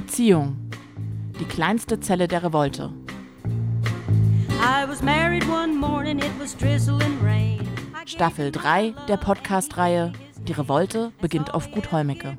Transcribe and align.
Beziehung. 0.00 0.56
Die 1.40 1.44
kleinste 1.44 1.98
Zelle 1.98 2.28
der 2.28 2.44
Revolte. 2.44 2.90
Staffel 8.06 8.52
3 8.52 8.94
der 9.08 9.16
Podcast-Reihe 9.16 10.12
Die 10.46 10.52
Revolte 10.52 11.10
beginnt 11.20 11.52
auf 11.52 11.72
Gut 11.72 11.90
Holmecke. 11.90 12.38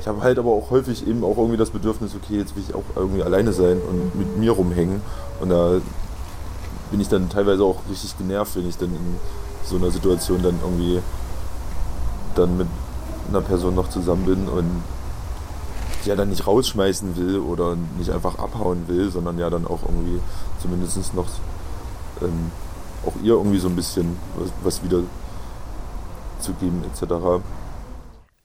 Ich 0.00 0.08
habe 0.08 0.22
halt 0.22 0.38
aber 0.38 0.50
auch 0.52 0.70
häufig 0.70 1.06
eben 1.06 1.22
auch 1.22 1.36
irgendwie 1.36 1.58
das 1.58 1.68
Bedürfnis, 1.68 2.14
okay, 2.14 2.38
jetzt 2.38 2.56
will 2.56 2.62
ich 2.66 2.74
auch 2.74 2.84
irgendwie 2.96 3.22
alleine 3.22 3.52
sein 3.52 3.78
und 3.86 4.18
mit 4.18 4.38
mir 4.38 4.52
rumhängen. 4.52 5.02
Und 5.40 5.50
da 5.50 5.78
bin 6.90 7.00
ich 7.00 7.10
dann 7.10 7.28
teilweise 7.28 7.64
auch 7.64 7.82
richtig 7.90 8.16
genervt, 8.16 8.56
wenn 8.56 8.66
ich 8.66 8.78
dann 8.78 8.88
in 8.88 9.16
so 9.62 9.76
einer 9.76 9.90
Situation 9.90 10.42
dann 10.42 10.58
irgendwie 10.62 11.02
dann 12.34 12.56
mit 12.56 12.66
einer 13.28 13.40
Person 13.40 13.74
noch 13.74 13.88
zusammen 13.88 14.24
bin 14.24 14.48
und 14.48 14.82
ja 16.04 16.16
dann 16.16 16.30
nicht 16.30 16.46
rausschmeißen 16.46 17.16
will 17.16 17.38
oder 17.38 17.76
nicht 17.98 18.10
einfach 18.10 18.38
abhauen 18.38 18.88
will, 18.88 19.10
sondern 19.10 19.38
ja 19.38 19.50
dann 19.50 19.66
auch 19.66 19.82
irgendwie 19.82 20.20
zumindest 20.60 21.14
noch 21.14 21.26
ähm, 22.22 22.50
auch 23.06 23.14
ihr 23.22 23.34
irgendwie 23.34 23.58
so 23.58 23.68
ein 23.68 23.76
bisschen 23.76 24.16
was, 24.36 24.52
was 24.62 24.84
wieder 24.84 25.02
zu 26.40 26.52
geben 26.54 26.84
etc. 26.84 27.42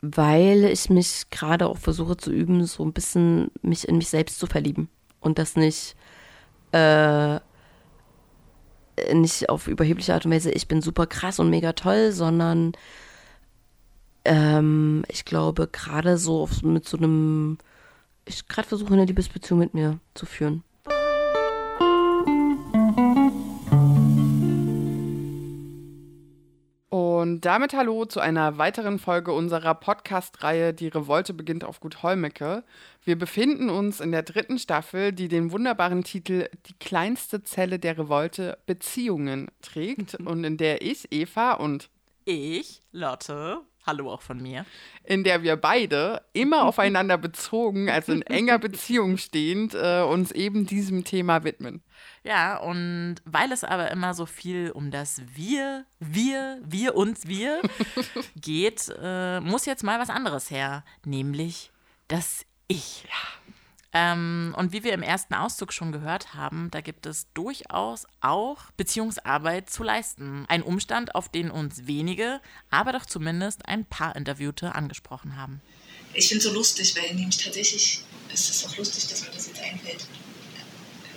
Weil 0.02 0.66
ich 0.66 0.90
mich 0.90 1.30
gerade 1.30 1.68
auch 1.68 1.78
versuche 1.78 2.18
zu 2.18 2.32
üben, 2.32 2.66
so 2.66 2.84
ein 2.84 2.94
bisschen 2.94 3.52
mich 3.62 3.88
in 3.88 3.98
mich 3.98 4.10
selbst 4.10 4.40
zu 4.40 4.48
verlieben 4.48 4.90
und 5.20 5.40
das 5.40 5.56
nicht 5.56 5.96
äh, 6.72 7.40
nicht 9.14 9.50
auf 9.50 9.68
überhebliche 9.68 10.14
Art 10.14 10.26
und 10.26 10.32
Weise, 10.32 10.52
ich 10.52 10.68
bin 10.68 10.82
super 10.82 11.06
krass 11.06 11.40
und 11.40 11.50
mega 11.50 11.74
toll, 11.74 12.12
sondern 12.12 12.74
ähm, 14.26 15.04
ich 15.08 15.24
glaube 15.24 15.68
gerade 15.68 16.18
so 16.18 16.42
auf, 16.42 16.62
mit 16.64 16.88
so 16.88 16.98
einem, 16.98 17.58
ich 18.26 18.48
gerade 18.48 18.68
versuche 18.68 18.94
eine 18.94 19.06
Liebesbeziehung 19.06 19.60
mit 19.60 19.74
mir 19.74 20.00
zu 20.14 20.26
führen. 20.26 20.64
Und 26.90 27.42
damit 27.42 27.74
hallo 27.74 28.06
zu 28.06 28.20
einer 28.20 28.58
weiteren 28.58 29.00
Folge 29.00 29.34
unserer 29.34 29.74
Podcast-Reihe 29.74 30.74
Die 30.74 30.88
Revolte 30.88 31.34
beginnt 31.34 31.64
auf 31.64 31.80
Gut 31.80 32.04
Holmecke. 32.04 32.64
Wir 33.04 33.18
befinden 33.18 33.70
uns 33.70 34.00
in 34.00 34.12
der 34.12 34.24
dritten 34.24 34.60
Staffel, 34.60 35.12
die 35.12 35.28
den 35.28 35.52
wunderbaren 35.52 36.04
Titel 36.04 36.48
Die 36.68 36.76
kleinste 36.80 37.44
Zelle 37.44 37.80
der 37.80 37.98
Revolte 37.98 38.58
Beziehungen 38.66 39.50
trägt 39.62 40.16
und 40.16 40.44
in 40.44 40.58
der 40.58 40.82
ich, 40.82 41.12
Eva 41.12 41.54
und 41.54 41.90
ich, 42.26 42.82
Lotte, 42.92 43.62
Hallo 43.86 44.12
auch 44.12 44.22
von 44.22 44.42
mir. 44.42 44.66
In 45.04 45.24
der 45.24 45.44
wir 45.44 45.56
beide 45.58 46.24
immer 46.34 46.64
aufeinander 46.66 47.18
bezogen, 47.18 47.90
also 47.90 48.14
in 48.14 48.22
enger 48.24 48.58
Beziehung 48.60 49.18
stehend, 49.18 49.74
äh, 49.76 50.02
uns 50.02 50.32
eben 50.32 50.66
diesem 50.66 51.04
Thema 51.04 51.44
widmen. 51.44 51.84
Ja, 52.24 52.58
und 52.58 53.18
weil 53.26 53.52
es 53.52 53.64
aber 53.64 53.92
immer 53.92 54.14
so 54.14 54.26
viel 54.26 54.72
um 54.72 54.90
das 54.90 55.22
Wir, 55.36 55.86
wir, 56.00 56.60
wir 56.64 56.96
uns, 56.96 57.28
wir 57.28 57.62
geht, 58.36 58.92
äh, 59.00 59.40
muss 59.42 59.66
jetzt 59.66 59.84
mal 59.84 60.00
was 60.00 60.10
anderes 60.10 60.50
her, 60.50 60.84
nämlich 61.06 61.72
das 62.08 62.46
Ich. 62.68 63.04
Ja. 63.04 63.45
Ähm, 63.98 64.54
und 64.58 64.74
wie 64.74 64.84
wir 64.84 64.92
im 64.92 65.02
ersten 65.02 65.34
Auszug 65.34 65.72
schon 65.72 65.94
gehört 65.94 66.34
haben, 66.34 66.70
da 66.70 66.82
gibt 66.82 67.06
es 67.06 67.28
durchaus 67.34 68.06
auch 68.20 68.58
Beziehungsarbeit 68.76 69.70
zu 69.70 69.84
leisten. 69.84 70.44
Ein 70.50 70.64
Umstand, 70.64 71.16
auf 71.16 71.30
den 71.30 71.50
uns 71.50 71.88
wenige, 71.88 72.42
aber 72.70 72.92
doch 72.92 73.06
zumindest 73.06 73.66
ein 73.70 73.86
paar 73.86 74.18
Interviewte 74.18 74.76
angesprochen 74.76 75.38
haben. 75.38 75.62
Ich 76.14 76.28
finde 76.28 76.40
es 76.40 76.44
so 76.44 76.54
lustig, 76.54 76.94
weil 76.98 77.16
nämlich 77.16 77.38
tatsächlich 77.38 78.04
ist 78.34 78.50
es 78.50 78.66
auch 78.66 78.76
lustig, 78.76 79.08
dass 79.08 79.24
mir 79.24 79.32
das 79.32 79.48
jetzt 79.48 79.62
einfällt. 79.64 80.06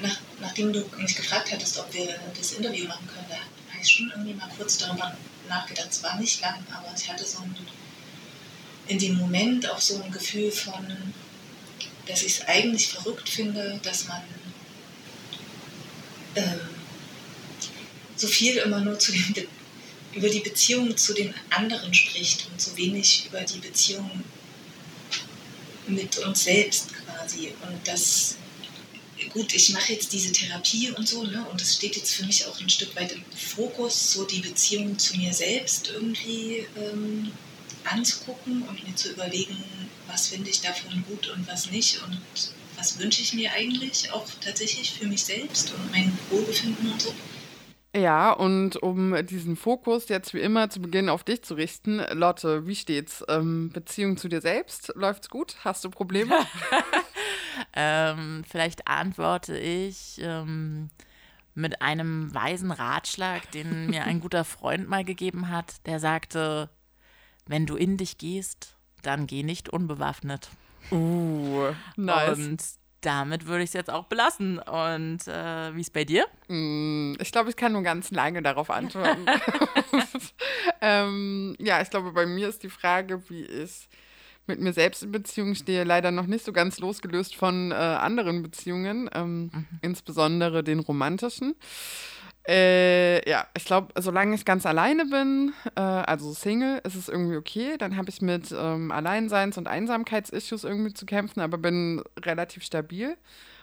Nach, 0.01 0.17
nachdem 0.41 0.73
du 0.73 0.85
mich 0.99 1.17
gefragt 1.17 1.51
hattest, 1.51 1.81
ob 1.81 1.93
wir 1.93 2.15
das 2.37 2.53
Interview 2.53 2.87
machen 2.87 3.09
können, 3.09 3.27
da 3.29 3.35
habe 3.73 3.83
ich 3.83 3.91
schon 3.91 4.09
irgendwie 4.15 4.35
mal 4.35 4.49
kurz 4.57 4.79
darüber 4.79 5.17
nachgedacht. 5.49 5.89
Es 5.91 6.05
war 6.05 6.17
nicht 6.21 6.41
lang, 6.41 6.65
aber 6.73 6.95
ich 6.97 7.11
hatte 7.11 7.25
so 7.25 7.41
ein, 7.41 7.57
in 8.87 9.01
dem 9.01 9.17
Moment 9.17 9.69
auch 9.69 9.81
so 9.81 10.01
ein 10.01 10.13
Gefühl 10.13 10.53
von, 10.53 10.87
dass 12.09 12.23
ich 12.23 12.39
es 12.39 12.49
eigentlich 12.49 12.89
verrückt 12.89 13.29
finde, 13.29 13.79
dass 13.83 14.09
man 14.09 14.23
ähm, 16.35 16.61
so 18.17 18.27
viel 18.27 18.57
immer 18.57 18.81
nur 18.81 18.95
den 18.97 19.47
über 20.15 20.29
die 20.29 20.41
Beziehung 20.41 20.97
zu 20.97 21.15
den 21.15 21.35
anderen 21.51 21.93
spricht 21.95 22.47
und 22.51 22.61
so 22.61 22.77
wenig 22.77 23.27
über 23.27 23.41
die 23.43 23.59
Beziehung 23.59 24.11
mit 25.87 26.19
uns 26.19 26.45
selbst 26.45 26.89
quasi. 26.93 27.53
Und 27.63 27.87
das, 27.87 28.37
gut, 29.33 29.55
ich 29.55 29.71
mache 29.71 29.93
jetzt 29.93 30.13
diese 30.13 30.33
Therapie 30.33 30.91
und 30.91 31.09
so, 31.09 31.25
ne, 31.25 31.47
und 31.51 31.61
es 31.61 31.75
steht 31.75 31.97
jetzt 31.97 32.15
für 32.15 32.25
mich 32.25 32.47
auch 32.47 32.61
ein 32.61 32.69
Stück 32.69 32.95
weit 32.97 33.13
im 33.13 33.25
Fokus, 33.37 34.13
so 34.13 34.25
die 34.25 34.41
Beziehung 34.41 34.99
zu 34.99 35.17
mir 35.17 35.33
selbst 35.33 35.89
irgendwie 35.89 36.67
ähm, 36.77 37.31
anzugucken 37.85 38.63
und 38.63 38.87
mir 38.87 38.97
zu 38.97 39.11
überlegen, 39.11 39.57
was 40.09 40.29
finde 40.29 40.51
ich 40.51 40.61
davon 40.61 41.05
gut 41.07 41.29
und 41.29 41.47
was 41.47 41.71
nicht 41.71 42.03
und 42.03 42.21
was 42.77 42.99
wünsche 42.99 43.23
ich 43.23 43.35
mir 43.35 43.53
eigentlich 43.53 44.13
auch 44.13 44.27
tatsächlich 44.41 44.93
für 44.93 45.07
mich 45.07 45.25
selbst 45.25 45.73
und 45.73 45.91
mein 45.91 46.17
Wohlbefinden 46.31 46.93
und 46.93 47.03
so. 47.03 47.15
Ja, 47.97 48.33
und 48.33 48.77
um 48.77 49.27
diesen 49.27 49.57
Fokus 49.57 50.09
jetzt 50.09 50.35
wie 50.35 50.41
immer 50.41 50.71
zu 50.71 50.81
Beginn 50.81 51.09
auf 51.09 51.25
dich 51.25 51.43
zu 51.43 51.55
richten, 51.55 51.99
Lotte, 52.13 52.67
wie 52.67 52.77
steht's? 52.77 53.25
Ähm, 53.29 53.71
Beziehung 53.73 54.17
zu 54.17 54.29
dir 54.29 54.41
selbst, 54.41 54.93
läuft's 54.95 55.31
gut? 55.31 55.57
Hast 55.65 55.85
du 55.85 55.91
Probleme? 55.91 56.35
ähm, 57.75 58.45
vielleicht 58.49 58.87
antworte 58.87 59.59
ich 59.59 60.21
ähm, 60.23 60.91
mit 61.55 61.83
einem 61.83 62.33
weisen 62.33 62.71
Ratschlag, 62.71 63.51
den 63.51 63.89
mir 63.89 64.05
ein 64.05 64.21
guter 64.21 64.45
Freund 64.45 64.89
mal 64.89 65.05
gegeben 65.05 65.49
hat. 65.49 65.85
Der 65.87 65.99
sagte, 65.99 66.71
wenn 67.47 67.67
du 67.67 67.77
in 67.77 67.97
dich 67.97 68.19
gehst, 68.19 68.77
dann 69.03 69.27
geh 69.27 69.43
nicht 69.43 69.69
unbewaffnet. 69.69 70.49
Uh, 70.91 71.73
nice. 71.97 72.39
Und 72.39 72.63
damit 73.01 73.47
würde 73.47 73.63
ich 73.63 73.71
es 73.71 73.75
jetzt 73.75 73.91
auch 73.91 74.05
belassen. 74.05 74.59
Und 74.59 75.27
äh, 75.29 75.75
wie 75.75 75.81
ist 75.81 75.93
bei 75.93 76.05
dir? 76.05 76.27
Mm, 76.49 77.15
ich 77.21 77.31
glaube, 77.31 77.51
ich 77.51 77.57
kann 77.57 77.73
nur 77.73 77.83
ganz 77.83 78.11
lange 78.11 78.43
darauf 78.43 78.71
antworten. 78.71 79.27
ähm, 80.81 81.57
ja, 81.59 81.81
ich 81.81 81.91
glaube, 81.91 82.13
bei 82.13 82.27
mir 82.27 82.49
ist 82.49 82.63
die 82.63 82.71
Frage, 82.71 83.29
wie 83.29 83.45
ich 83.45 83.89
mit 84.49 84.61
mir 84.61 84.73
selbst 84.73 85.03
in 85.03 85.13
Beziehung 85.13 85.55
stehe, 85.55 85.85
leider 85.85 86.11
noch 86.11 86.27
nicht 86.27 86.45
so 86.45 86.53
ganz 86.53 86.79
losgelöst 86.79 87.37
von 87.37 87.71
äh, 87.71 87.75
anderen 87.75 88.43
Beziehungen, 88.43 89.09
ähm, 89.13 89.51
mhm. 89.53 89.67
insbesondere 89.83 90.65
den 90.65 90.81
romantischen. 90.81 91.55
Äh, 92.49 93.29
ja, 93.29 93.47
ich 93.55 93.67
glaube, 93.67 93.93
solange 94.01 94.35
ich 94.35 94.47
ganz 94.47 94.65
alleine 94.65 95.05
bin, 95.05 95.53
äh, 95.77 95.81
also 95.81 96.33
Single, 96.33 96.81
ist 96.83 96.95
es 96.95 97.11
irgendwie 97.11 97.37
okay. 97.37 97.77
Dann 97.79 97.99
habe 97.99 98.09
ich 98.09 98.23
mit 98.23 98.55
ähm, 98.59 98.91
Alleinseins- 98.91 99.59
und 99.59 99.69
Einsamkeitsissues 99.69 100.65
irgendwie 100.65 100.95
zu 100.95 101.05
kämpfen, 101.05 101.41
aber 101.41 101.59
bin 101.59 102.03
relativ 102.19 102.65
stabil. 102.65 103.19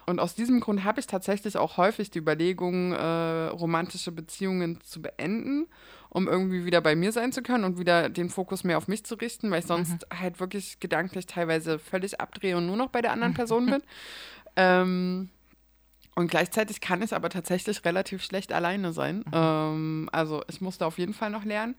Und 0.05 0.19
aus 0.19 0.35
diesem 0.35 0.59
Grund 0.59 0.83
habe 0.83 0.99
ich 0.99 1.07
tatsächlich 1.07 1.57
auch 1.57 1.77
häufig 1.77 2.11
die 2.11 2.19
Überlegung, 2.19 2.91
äh, 2.93 3.47
romantische 3.47 4.11
Beziehungen 4.11 4.79
zu 4.81 5.01
beenden, 5.01 5.65
um 6.09 6.27
irgendwie 6.27 6.65
wieder 6.65 6.81
bei 6.81 6.95
mir 6.95 7.11
sein 7.11 7.31
zu 7.31 7.41
können 7.41 7.63
und 7.63 7.79
wieder 7.79 8.09
den 8.09 8.29
Fokus 8.29 8.63
mehr 8.63 8.77
auf 8.77 8.87
mich 8.87 9.03
zu 9.03 9.15
richten, 9.15 9.49
weil 9.49 9.61
ich 9.61 9.65
sonst 9.65 9.93
mhm. 9.93 10.19
halt 10.19 10.39
wirklich 10.39 10.79
gedanklich 10.79 11.25
teilweise 11.25 11.79
völlig 11.79 12.21
abdrehe 12.21 12.55
und 12.55 12.67
nur 12.67 12.77
noch 12.77 12.89
bei 12.89 13.01
der 13.01 13.13
anderen 13.13 13.33
Person 13.35 13.65
bin. 13.65 13.81
Ähm, 14.55 15.29
und 16.15 16.31
gleichzeitig 16.31 16.81
kann 16.81 17.01
es 17.01 17.13
aber 17.13 17.29
tatsächlich 17.29 17.83
relativ 17.85 18.23
schlecht 18.23 18.53
alleine 18.53 18.93
sein. 18.93 19.17
Mhm. 19.17 19.31
Ähm, 19.33 20.09
also 20.11 20.43
ich 20.49 20.61
musste 20.61 20.85
auf 20.85 20.97
jeden 20.97 21.13
Fall 21.13 21.29
noch 21.29 21.43
lernen. 21.43 21.75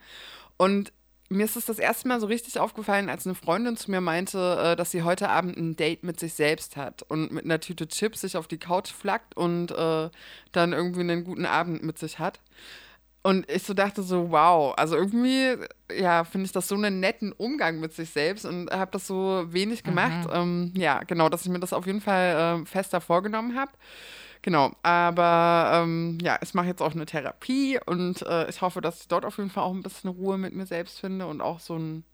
Und 0.58 0.92
mir 1.28 1.44
ist 1.44 1.56
es 1.56 1.64
das 1.64 1.78
erste 1.78 2.06
Mal 2.06 2.20
so 2.20 2.26
richtig 2.26 2.58
aufgefallen, 2.58 3.08
als 3.08 3.26
eine 3.26 3.34
Freundin 3.34 3.76
zu 3.76 3.90
mir 3.90 4.00
meinte, 4.00 4.58
äh, 4.62 4.76
dass 4.76 4.90
sie 4.90 5.02
heute 5.02 5.28
Abend 5.28 5.56
ein 5.56 5.74
Date 5.74 6.04
mit 6.04 6.20
sich 6.20 6.34
selbst 6.34 6.76
hat 6.76 7.02
und 7.02 7.32
mit 7.32 7.44
einer 7.44 7.60
Tüte 7.60 7.88
Chips 7.88 8.20
sich 8.20 8.36
auf 8.36 8.46
die 8.46 8.58
Couch 8.58 8.92
flackt 8.92 9.36
und 9.36 9.72
äh, 9.72 10.10
dann 10.52 10.72
irgendwie 10.72 11.00
einen 11.00 11.24
guten 11.24 11.46
Abend 11.46 11.82
mit 11.82 11.98
sich 11.98 12.18
hat. 12.18 12.40
Und 13.22 13.50
ich 13.50 13.64
so 13.64 13.74
dachte 13.74 14.04
so, 14.04 14.30
wow, 14.30 14.72
also 14.76 14.94
irgendwie, 14.94 15.56
ja, 15.90 16.22
finde 16.22 16.44
ich 16.44 16.52
das 16.52 16.68
so 16.68 16.76
einen 16.76 17.00
netten 17.00 17.32
Umgang 17.32 17.80
mit 17.80 17.92
sich 17.92 18.10
selbst 18.10 18.44
und 18.44 18.70
habe 18.70 18.92
das 18.92 19.08
so 19.08 19.46
wenig 19.48 19.82
gemacht. 19.82 20.28
Mhm. 20.28 20.32
Ähm, 20.32 20.72
ja, 20.76 21.02
genau, 21.02 21.28
dass 21.28 21.42
ich 21.42 21.48
mir 21.48 21.58
das 21.58 21.72
auf 21.72 21.86
jeden 21.86 22.00
Fall 22.00 22.60
äh, 22.62 22.66
fester 22.66 23.00
vorgenommen 23.00 23.58
habe. 23.58 23.72
Genau, 24.42 24.72
aber 24.82 25.82
ähm, 25.82 26.18
ja, 26.22 26.38
ich 26.40 26.54
mache 26.54 26.66
jetzt 26.66 26.82
auch 26.82 26.92
eine 26.92 27.06
Therapie 27.06 27.78
und 27.84 28.22
äh, 28.22 28.48
ich 28.48 28.60
hoffe, 28.60 28.80
dass 28.80 29.00
ich 29.00 29.08
dort 29.08 29.24
auf 29.24 29.38
jeden 29.38 29.50
Fall 29.50 29.64
auch 29.64 29.74
ein 29.74 29.82
bisschen 29.82 30.10
Ruhe 30.10 30.38
mit 30.38 30.54
mir 30.54 30.66
selbst 30.66 31.00
finde 31.00 31.26
und 31.26 31.40
auch 31.40 31.60
so 31.60 31.76
ein 31.76 32.04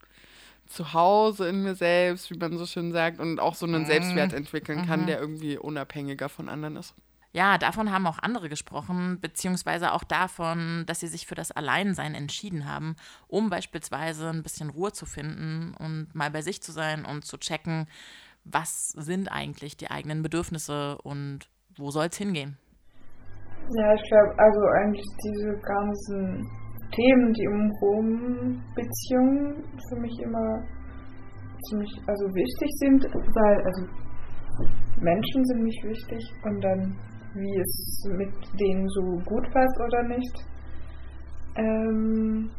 Zuhause 0.66 1.48
in 1.48 1.62
mir 1.62 1.74
selbst, 1.74 2.30
wie 2.30 2.38
man 2.38 2.56
so 2.56 2.66
schön 2.66 2.92
sagt, 2.92 3.20
und 3.20 3.40
auch 3.40 3.54
so 3.54 3.66
einen 3.66 3.82
mhm. 3.82 3.86
Selbstwert 3.86 4.32
entwickeln 4.32 4.86
kann, 4.86 5.02
mhm. 5.02 5.06
der 5.06 5.20
irgendwie 5.20 5.58
unabhängiger 5.58 6.28
von 6.28 6.48
anderen 6.48 6.76
ist. 6.76 6.94
Ja, 7.34 7.56
davon 7.56 7.90
haben 7.90 8.06
auch 8.06 8.18
andere 8.18 8.50
gesprochen, 8.50 9.18
beziehungsweise 9.20 9.92
auch 9.92 10.04
davon, 10.04 10.84
dass 10.86 11.00
sie 11.00 11.08
sich 11.08 11.26
für 11.26 11.34
das 11.34 11.50
Alleinsein 11.50 12.14
entschieden 12.14 12.66
haben, 12.66 12.94
um 13.26 13.48
beispielsweise 13.48 14.28
ein 14.28 14.42
bisschen 14.42 14.68
Ruhe 14.68 14.92
zu 14.92 15.06
finden 15.06 15.74
und 15.78 16.14
mal 16.14 16.30
bei 16.30 16.42
sich 16.42 16.62
zu 16.62 16.72
sein 16.72 17.06
und 17.06 17.24
zu 17.24 17.38
checken, 17.38 17.86
was 18.44 18.90
sind 18.90 19.32
eigentlich 19.32 19.78
die 19.78 19.90
eigenen 19.90 20.22
Bedürfnisse 20.22 20.98
und 20.98 21.48
wo 21.78 21.90
soll 21.90 22.06
es 22.06 22.16
hingehen. 22.16 22.56
Ja, 23.76 23.94
ich 23.94 24.02
glaube, 24.02 24.34
also 24.38 24.60
eigentlich 24.80 25.06
diese 25.24 25.52
ganzen 25.60 26.46
Themen, 26.90 27.32
die 27.32 27.48
um 27.48 27.70
Rom-Beziehungen 27.80 29.64
für 29.88 30.00
mich 30.00 30.12
immer 30.22 30.62
ziemlich 31.68 31.92
also 32.06 32.26
wichtig 32.34 32.70
sind, 32.80 33.04
weil 33.04 33.56
also 33.64 33.86
Menschen 35.00 35.44
sind 35.44 35.62
mich 35.62 35.80
wichtig 35.84 36.22
und 36.44 36.60
dann 36.60 36.96
wie 37.34 37.60
es 37.60 38.04
mit 38.18 38.60
denen 38.60 38.86
so 38.88 39.00
gut 39.24 39.50
passt 39.52 39.80
oder 39.80 40.02
nicht. 40.02 40.44
Ähm, 41.56 42.50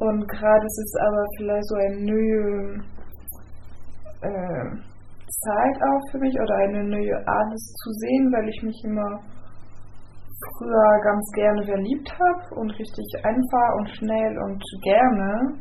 und 0.00 0.28
gerade 0.28 0.64
ist 0.64 0.78
es 0.78 0.94
aber 1.00 1.24
vielleicht 1.36 1.68
so 1.68 1.74
eine 1.76 2.00
neue 2.04 2.84
äh, 4.22 4.97
Zeit 5.28 5.76
auch 5.82 6.10
für 6.10 6.18
mich 6.18 6.34
oder 6.34 6.54
eine 6.56 6.84
neue 6.84 7.16
Art 7.26 7.52
es 7.54 7.72
zu 7.84 7.90
sehen, 7.92 8.32
weil 8.32 8.48
ich 8.48 8.62
mich 8.62 8.80
immer 8.84 9.20
früher 10.56 11.00
ganz 11.02 11.30
gerne 11.34 11.62
verliebt 11.64 12.10
habe 12.12 12.60
und 12.60 12.70
richtig 12.70 13.06
einfach 13.24 13.68
und 13.78 13.88
schnell 13.90 14.38
und 14.38 14.62
gerne. 14.82 15.58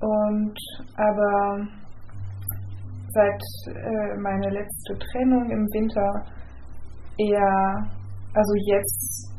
Und 0.00 0.58
aber 0.96 1.66
seit 3.12 3.42
äh, 3.66 4.16
meiner 4.20 4.50
letzten 4.50 4.98
Trennung 4.98 5.50
im 5.50 5.66
Winter 5.74 6.10
eher, 7.18 7.90
also 8.34 8.54
jetzt 8.66 9.30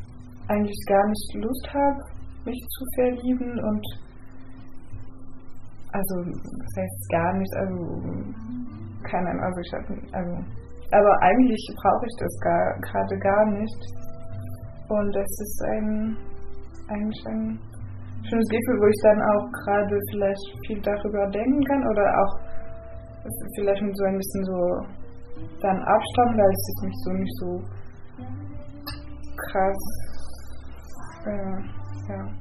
eigentlich 0.48 0.86
gar 0.88 1.08
nicht 1.08 1.36
Lust 1.36 1.68
habe, 1.74 2.00
mich 2.46 2.60
zu 2.70 2.86
verlieben 2.96 3.60
und 3.60 3.86
also 5.94 6.16
das 6.24 6.84
heißt 6.84 7.10
gar 7.12 7.34
nicht, 7.38 7.54
also 7.56 8.91
keine 9.10 9.30
Ahnung, 9.30 9.44
also 9.44 9.60
ich 9.62 9.74
habe, 9.74 9.86
also 10.14 10.34
aber 10.92 11.14
eigentlich 11.22 11.64
brauche 11.82 12.06
ich 12.06 12.16
das 12.20 12.34
gerade 12.82 13.18
gar 13.20 13.46
nicht 13.46 13.82
und 14.90 15.16
das 15.16 15.30
ist 15.40 15.64
ein 15.72 16.18
eigentlich 16.90 17.26
ein 17.28 17.60
schönes 18.28 18.50
Gefühl, 18.50 18.78
wo 18.82 18.88
ich 18.88 19.02
dann 19.04 19.22
auch 19.22 19.46
gerade 19.64 19.98
vielleicht 20.12 20.68
viel 20.68 20.82
darüber 20.82 21.28
denken 21.30 21.64
kann 21.64 21.88
oder 21.88 22.06
auch 22.20 22.34
vielleicht 23.56 23.82
mit 23.82 23.96
so 23.98 24.04
ein 24.06 24.18
bisschen 24.18 24.44
so 24.44 24.60
dann 25.62 25.78
Abstand, 25.78 26.38
weil 26.38 26.52
es 26.52 26.70
ist 26.70 26.84
mich 26.84 26.98
so 27.04 27.12
nicht 27.12 27.36
so 27.38 27.50
krass. 29.48 29.82
Äh, 31.26 31.58
ja. 32.10 32.41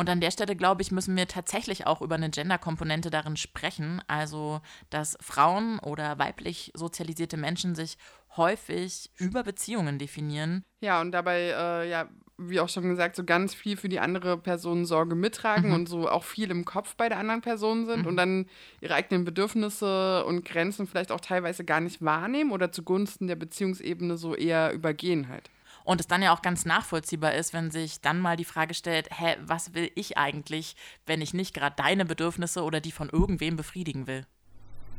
Und 0.00 0.08
an 0.08 0.20
der 0.20 0.30
Stelle, 0.30 0.54
glaube 0.54 0.80
ich, 0.80 0.92
müssen 0.92 1.16
wir 1.16 1.26
tatsächlich 1.26 1.86
auch 1.86 2.00
über 2.02 2.14
eine 2.14 2.30
Gender-Komponente 2.30 3.10
darin 3.10 3.36
sprechen. 3.36 4.00
Also, 4.06 4.60
dass 4.90 5.18
Frauen 5.20 5.80
oder 5.80 6.20
weiblich 6.20 6.70
sozialisierte 6.74 7.36
Menschen 7.36 7.74
sich 7.74 7.98
häufig 8.36 9.10
über 9.16 9.42
Beziehungen 9.42 9.98
definieren. 9.98 10.64
Ja, 10.80 11.00
und 11.00 11.10
dabei, 11.10 11.52
äh, 11.56 11.90
ja, 11.90 12.08
wie 12.36 12.60
auch 12.60 12.68
schon 12.68 12.88
gesagt, 12.88 13.16
so 13.16 13.24
ganz 13.24 13.52
viel 13.52 13.76
für 13.76 13.88
die 13.88 13.98
andere 13.98 14.38
Person 14.38 14.84
Sorge 14.84 15.16
mittragen 15.16 15.70
mhm. 15.70 15.74
und 15.74 15.88
so 15.88 16.08
auch 16.08 16.22
viel 16.22 16.52
im 16.52 16.64
Kopf 16.64 16.94
bei 16.94 17.08
der 17.08 17.18
anderen 17.18 17.40
Person 17.40 17.86
sind 17.86 18.02
mhm. 18.02 18.06
und 18.06 18.16
dann 18.16 18.46
ihre 18.80 18.94
eigenen 18.94 19.24
Bedürfnisse 19.24 20.24
und 20.24 20.44
Grenzen 20.44 20.86
vielleicht 20.86 21.10
auch 21.10 21.20
teilweise 21.20 21.64
gar 21.64 21.80
nicht 21.80 22.00
wahrnehmen 22.00 22.52
oder 22.52 22.70
zugunsten 22.70 23.26
der 23.26 23.34
Beziehungsebene 23.34 24.16
so 24.16 24.36
eher 24.36 24.72
übergehen 24.72 25.28
halt. 25.28 25.50
Und 25.88 26.00
es 26.00 26.06
dann 26.06 26.20
ja 26.20 26.34
auch 26.34 26.42
ganz 26.42 26.66
nachvollziehbar 26.66 27.32
ist, 27.32 27.54
wenn 27.54 27.70
sich 27.70 28.02
dann 28.02 28.20
mal 28.20 28.36
die 28.36 28.44
Frage 28.44 28.74
stellt, 28.74 29.08
hä, 29.08 29.40
was 29.40 29.72
will 29.72 29.88
ich 29.96 30.18
eigentlich, 30.18 30.76
wenn 31.06 31.22
ich 31.22 31.32
nicht 31.32 31.54
gerade 31.54 31.76
deine 31.80 32.04
Bedürfnisse 32.04 32.60
oder 32.60 32.80
die 32.80 32.92
von 32.92 33.08
irgendwem 33.08 33.56
befriedigen 33.56 34.06
will? 34.06 34.26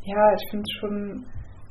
Ja, 0.02 0.34
ich 0.34 0.50
finde 0.50 0.66
schon 0.80 1.26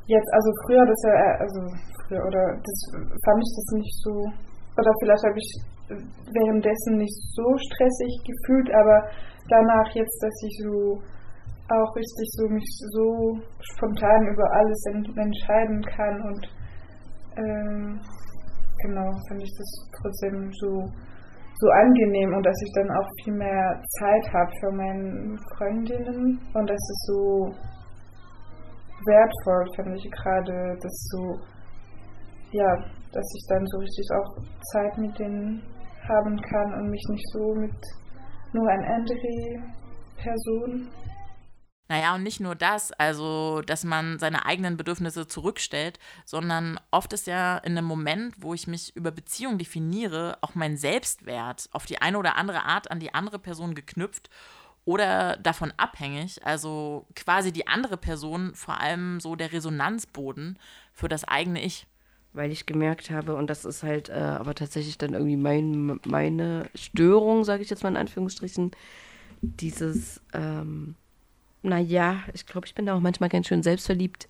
jetzt, 0.06 0.30
also 0.30 0.48
früher 0.62 0.86
das 0.86 1.02
ja, 1.02 1.34
also 1.42 1.60
früher, 2.06 2.22
oder 2.30 2.62
das 2.62 2.78
fand 3.26 3.42
ich 3.42 3.52
das 3.58 3.68
nicht 3.82 3.94
so 4.06 4.14
oder 4.78 4.92
vielleicht 5.02 5.24
habe 5.26 5.38
ich 5.42 5.50
währenddessen 6.38 6.98
nicht 6.98 7.18
so 7.34 7.46
stressig 7.58 8.12
gefühlt, 8.22 8.70
aber 8.70 9.02
danach 9.50 9.88
jetzt, 9.98 10.22
dass 10.22 10.36
ich 10.46 10.54
so 10.62 11.02
auch 11.74 11.90
richtig 11.96 12.28
so 12.38 12.46
mich 12.48 12.70
so 12.94 13.34
spontan 13.74 14.28
über 14.30 14.46
alles 14.52 14.80
entscheiden 14.86 15.82
kann 15.82 16.22
und 16.22 16.42
ähm, 17.36 18.00
genau, 18.82 19.08
finde 19.28 19.44
ich 19.44 19.54
das 19.56 19.70
trotzdem 20.00 20.50
so, 20.60 20.70
so 21.54 21.66
angenehm 21.70 22.34
und 22.34 22.44
dass 22.44 22.62
ich 22.62 22.72
dann 22.74 22.90
auch 22.90 23.08
viel 23.24 23.34
mehr 23.34 23.82
Zeit 23.98 24.32
habe 24.32 24.52
für 24.60 24.72
meine 24.72 25.36
Freundinnen 25.56 26.40
und 26.54 26.66
das 26.70 26.76
ist 26.76 27.06
so 27.06 27.50
wertvoll, 29.06 29.64
finde 29.76 29.96
ich 29.96 30.10
gerade, 30.10 30.76
das 30.82 30.94
so, 31.12 31.38
ja, 32.52 32.76
dass 33.12 33.26
ich 33.36 33.46
dann 33.48 33.66
so 33.66 33.78
richtig 33.78 34.06
auch 34.16 34.30
Zeit 34.72 34.98
mit 34.98 35.18
denen 35.18 35.62
haben 36.08 36.36
kann 36.40 36.74
und 36.74 36.90
mich 36.90 37.04
nicht 37.10 37.28
so 37.32 37.54
mit 37.54 37.76
nur 38.52 38.68
einer 38.68 38.94
anderen 38.94 39.74
Person. 40.16 40.88
Naja, 41.88 42.14
und 42.14 42.22
nicht 42.22 42.38
nur 42.38 42.54
das, 42.54 42.92
also, 42.92 43.62
dass 43.62 43.82
man 43.82 44.18
seine 44.18 44.44
eigenen 44.44 44.76
Bedürfnisse 44.76 45.26
zurückstellt, 45.26 45.98
sondern 46.26 46.78
oft 46.90 47.14
ist 47.14 47.26
ja 47.26 47.56
in 47.58 47.78
einem 47.78 47.86
Moment, 47.86 48.34
wo 48.38 48.52
ich 48.52 48.66
mich 48.66 48.94
über 48.94 49.10
Beziehung 49.10 49.56
definiere, 49.56 50.36
auch 50.42 50.54
mein 50.54 50.76
Selbstwert 50.76 51.70
auf 51.72 51.86
die 51.86 52.02
eine 52.02 52.18
oder 52.18 52.36
andere 52.36 52.64
Art 52.66 52.90
an 52.90 53.00
die 53.00 53.14
andere 53.14 53.38
Person 53.38 53.74
geknüpft 53.74 54.28
oder 54.84 55.38
davon 55.38 55.72
abhängig, 55.78 56.44
also 56.44 57.06
quasi 57.14 57.52
die 57.52 57.66
andere 57.66 57.96
Person 57.96 58.54
vor 58.54 58.80
allem 58.80 59.18
so 59.20 59.34
der 59.34 59.52
Resonanzboden 59.52 60.58
für 60.92 61.08
das 61.08 61.24
eigene 61.24 61.62
Ich. 61.64 61.86
Weil 62.34 62.52
ich 62.52 62.66
gemerkt 62.66 63.10
habe, 63.10 63.34
und 63.34 63.48
das 63.48 63.64
ist 63.64 63.82
halt 63.82 64.10
äh, 64.10 64.12
aber 64.12 64.54
tatsächlich 64.54 64.98
dann 64.98 65.14
irgendwie 65.14 65.38
mein, 65.38 66.00
meine 66.06 66.68
Störung, 66.74 67.44
sage 67.44 67.62
ich 67.62 67.70
jetzt 67.70 67.82
mal 67.82 67.88
in 67.88 67.96
Anführungsstrichen, 67.96 68.72
dieses, 69.40 70.20
ähm, 70.34 70.94
naja, 71.68 72.22
ich 72.34 72.46
glaube, 72.46 72.66
ich 72.66 72.74
bin 72.74 72.86
da 72.86 72.96
auch 72.96 73.00
manchmal 73.00 73.28
ganz 73.28 73.46
schön 73.46 73.62
selbstverliebt. 73.62 74.28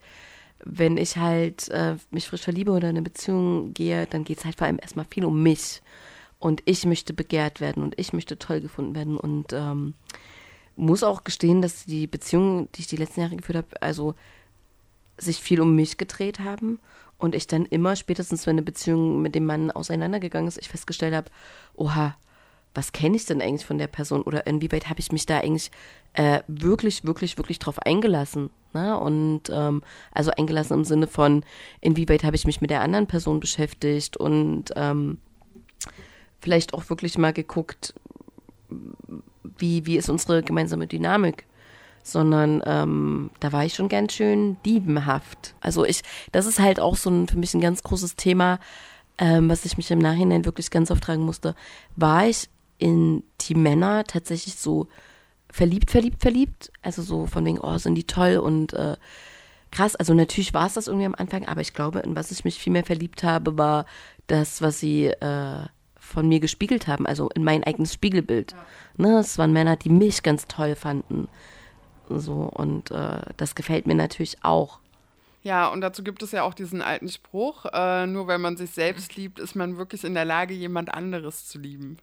Wenn 0.64 0.96
ich 0.96 1.16
halt 1.16 1.68
äh, 1.68 1.96
mich 2.10 2.26
frisch 2.26 2.42
verliebe 2.42 2.72
oder 2.72 2.90
in 2.90 2.96
eine 2.96 3.02
Beziehung 3.02 3.72
gehe, 3.74 4.06
dann 4.06 4.24
geht 4.24 4.38
es 4.38 4.44
halt 4.44 4.56
vor 4.56 4.66
allem 4.66 4.78
erstmal 4.80 5.06
viel 5.08 5.24
um 5.24 5.42
mich. 5.42 5.82
Und 6.38 6.62
ich 6.66 6.84
möchte 6.84 7.12
begehrt 7.14 7.60
werden 7.60 7.82
und 7.82 7.98
ich 7.98 8.12
möchte 8.12 8.38
toll 8.38 8.60
gefunden 8.60 8.94
werden. 8.94 9.16
Und 9.16 9.52
ähm, 9.52 9.94
muss 10.76 11.02
auch 11.02 11.24
gestehen, 11.24 11.62
dass 11.62 11.84
die 11.84 12.06
Beziehungen, 12.06 12.68
die 12.74 12.82
ich 12.82 12.86
die 12.86 12.96
letzten 12.96 13.20
Jahre 13.20 13.36
geführt 13.36 13.58
habe, 13.58 13.82
also 13.82 14.14
sich 15.16 15.38
viel 15.38 15.60
um 15.60 15.74
mich 15.74 15.96
gedreht 15.96 16.38
haben 16.38 16.78
und 17.18 17.34
ich 17.34 17.48
dann 17.48 17.66
immer, 17.66 17.96
spätestens 17.96 18.46
wenn 18.46 18.54
eine 18.54 18.62
Beziehung 18.62 19.20
mit 19.20 19.34
dem 19.34 19.44
Mann 19.44 19.72
auseinandergegangen 19.72 20.46
ist, 20.46 20.58
ich 20.58 20.68
festgestellt 20.68 21.14
habe, 21.14 21.30
oha, 21.74 22.16
was 22.78 22.92
kenne 22.92 23.16
ich 23.16 23.26
denn 23.26 23.42
eigentlich 23.42 23.66
von 23.66 23.76
der 23.76 23.88
Person 23.88 24.22
oder 24.22 24.46
inwieweit 24.46 24.88
habe 24.88 25.00
ich 25.00 25.10
mich 25.10 25.26
da 25.26 25.38
eigentlich 25.38 25.72
äh, 26.12 26.42
wirklich, 26.46 27.04
wirklich, 27.04 27.36
wirklich 27.36 27.58
drauf 27.58 27.80
eingelassen? 27.80 28.50
Ne? 28.72 28.96
Und 28.96 29.50
ähm, 29.50 29.82
also 30.12 30.30
eingelassen 30.30 30.74
im 30.74 30.84
Sinne 30.84 31.08
von, 31.08 31.42
inwieweit 31.80 32.22
habe 32.22 32.36
ich 32.36 32.46
mich 32.46 32.60
mit 32.60 32.70
der 32.70 32.82
anderen 32.82 33.08
Person 33.08 33.40
beschäftigt 33.40 34.16
und 34.16 34.66
ähm, 34.76 35.18
vielleicht 36.40 36.72
auch 36.72 36.88
wirklich 36.88 37.18
mal 37.18 37.32
geguckt, 37.32 37.94
wie, 39.58 39.84
wie 39.84 39.96
ist 39.96 40.08
unsere 40.08 40.42
gemeinsame 40.44 40.86
Dynamik? 40.86 41.46
sondern 42.04 42.62
ähm, 42.64 43.30
da 43.38 43.52
war 43.52 43.66
ich 43.66 43.74
schon 43.74 43.90
ganz 43.90 44.14
schön 44.14 44.56
diebenhaft. 44.64 45.54
Also 45.60 45.84
ich, 45.84 46.00
das 46.32 46.46
ist 46.46 46.58
halt 46.58 46.80
auch 46.80 46.96
so 46.96 47.10
ein, 47.10 47.28
für 47.28 47.36
mich 47.36 47.52
ein 47.52 47.60
ganz 47.60 47.82
großes 47.82 48.16
Thema, 48.16 48.60
ähm, 49.18 49.50
was 49.50 49.66
ich 49.66 49.76
mich 49.76 49.90
im 49.90 49.98
Nachhinein 49.98 50.46
wirklich 50.46 50.70
ganz 50.70 50.90
oft 50.90 51.04
fragen 51.04 51.24
musste. 51.24 51.54
War 51.96 52.26
ich 52.26 52.48
in 52.78 53.22
die 53.42 53.54
Männer 53.54 54.04
tatsächlich 54.04 54.56
so 54.56 54.88
verliebt, 55.50 55.90
verliebt, 55.90 56.22
verliebt? 56.22 56.72
Also 56.82 57.02
so 57.02 57.26
von 57.26 57.44
wegen, 57.44 57.58
oh, 57.58 57.78
sind 57.78 57.94
die 57.94 58.06
toll 58.06 58.36
und 58.38 58.72
äh, 58.72 58.96
krass. 59.70 59.96
Also 59.96 60.14
natürlich 60.14 60.54
war 60.54 60.66
es 60.66 60.74
das 60.74 60.86
irgendwie 60.86 61.06
am 61.06 61.14
Anfang, 61.14 61.46
aber 61.46 61.60
ich 61.60 61.74
glaube, 61.74 62.00
in 62.00 62.16
was 62.16 62.30
ich 62.30 62.44
mich 62.44 62.58
viel 62.58 62.72
mehr 62.72 62.84
verliebt 62.84 63.22
habe, 63.22 63.58
war 63.58 63.86
das, 64.26 64.62
was 64.62 64.80
sie 64.80 65.06
äh, 65.06 65.66
von 65.98 66.28
mir 66.28 66.40
gespiegelt 66.40 66.86
haben, 66.86 67.06
also 67.06 67.28
in 67.34 67.44
mein 67.44 67.64
eigenes 67.64 67.92
Spiegelbild. 67.92 68.52
Ja. 68.52 68.58
Ne, 68.96 69.18
es 69.18 69.38
waren 69.38 69.52
Männer, 69.52 69.76
die 69.76 69.90
mich 69.90 70.22
ganz 70.22 70.46
toll 70.46 70.74
fanden. 70.74 71.28
So, 72.08 72.50
und 72.54 72.90
äh, 72.90 73.20
das 73.36 73.54
gefällt 73.54 73.86
mir 73.86 73.94
natürlich 73.94 74.42
auch. 74.42 74.80
Ja, 75.42 75.68
und 75.68 75.80
dazu 75.80 76.02
gibt 76.02 76.22
es 76.22 76.32
ja 76.32 76.42
auch 76.42 76.54
diesen 76.54 76.82
alten 76.82 77.08
Spruch, 77.08 77.64
äh, 77.72 78.06
nur 78.06 78.26
wenn 78.26 78.40
man 78.40 78.56
sich 78.56 78.70
selbst 78.70 79.16
liebt, 79.16 79.38
ist 79.38 79.54
man 79.54 79.76
wirklich 79.76 80.04
in 80.04 80.14
der 80.14 80.24
Lage, 80.24 80.52
jemand 80.54 80.92
anderes 80.92 81.46
zu 81.46 81.58
lieben. 81.58 81.98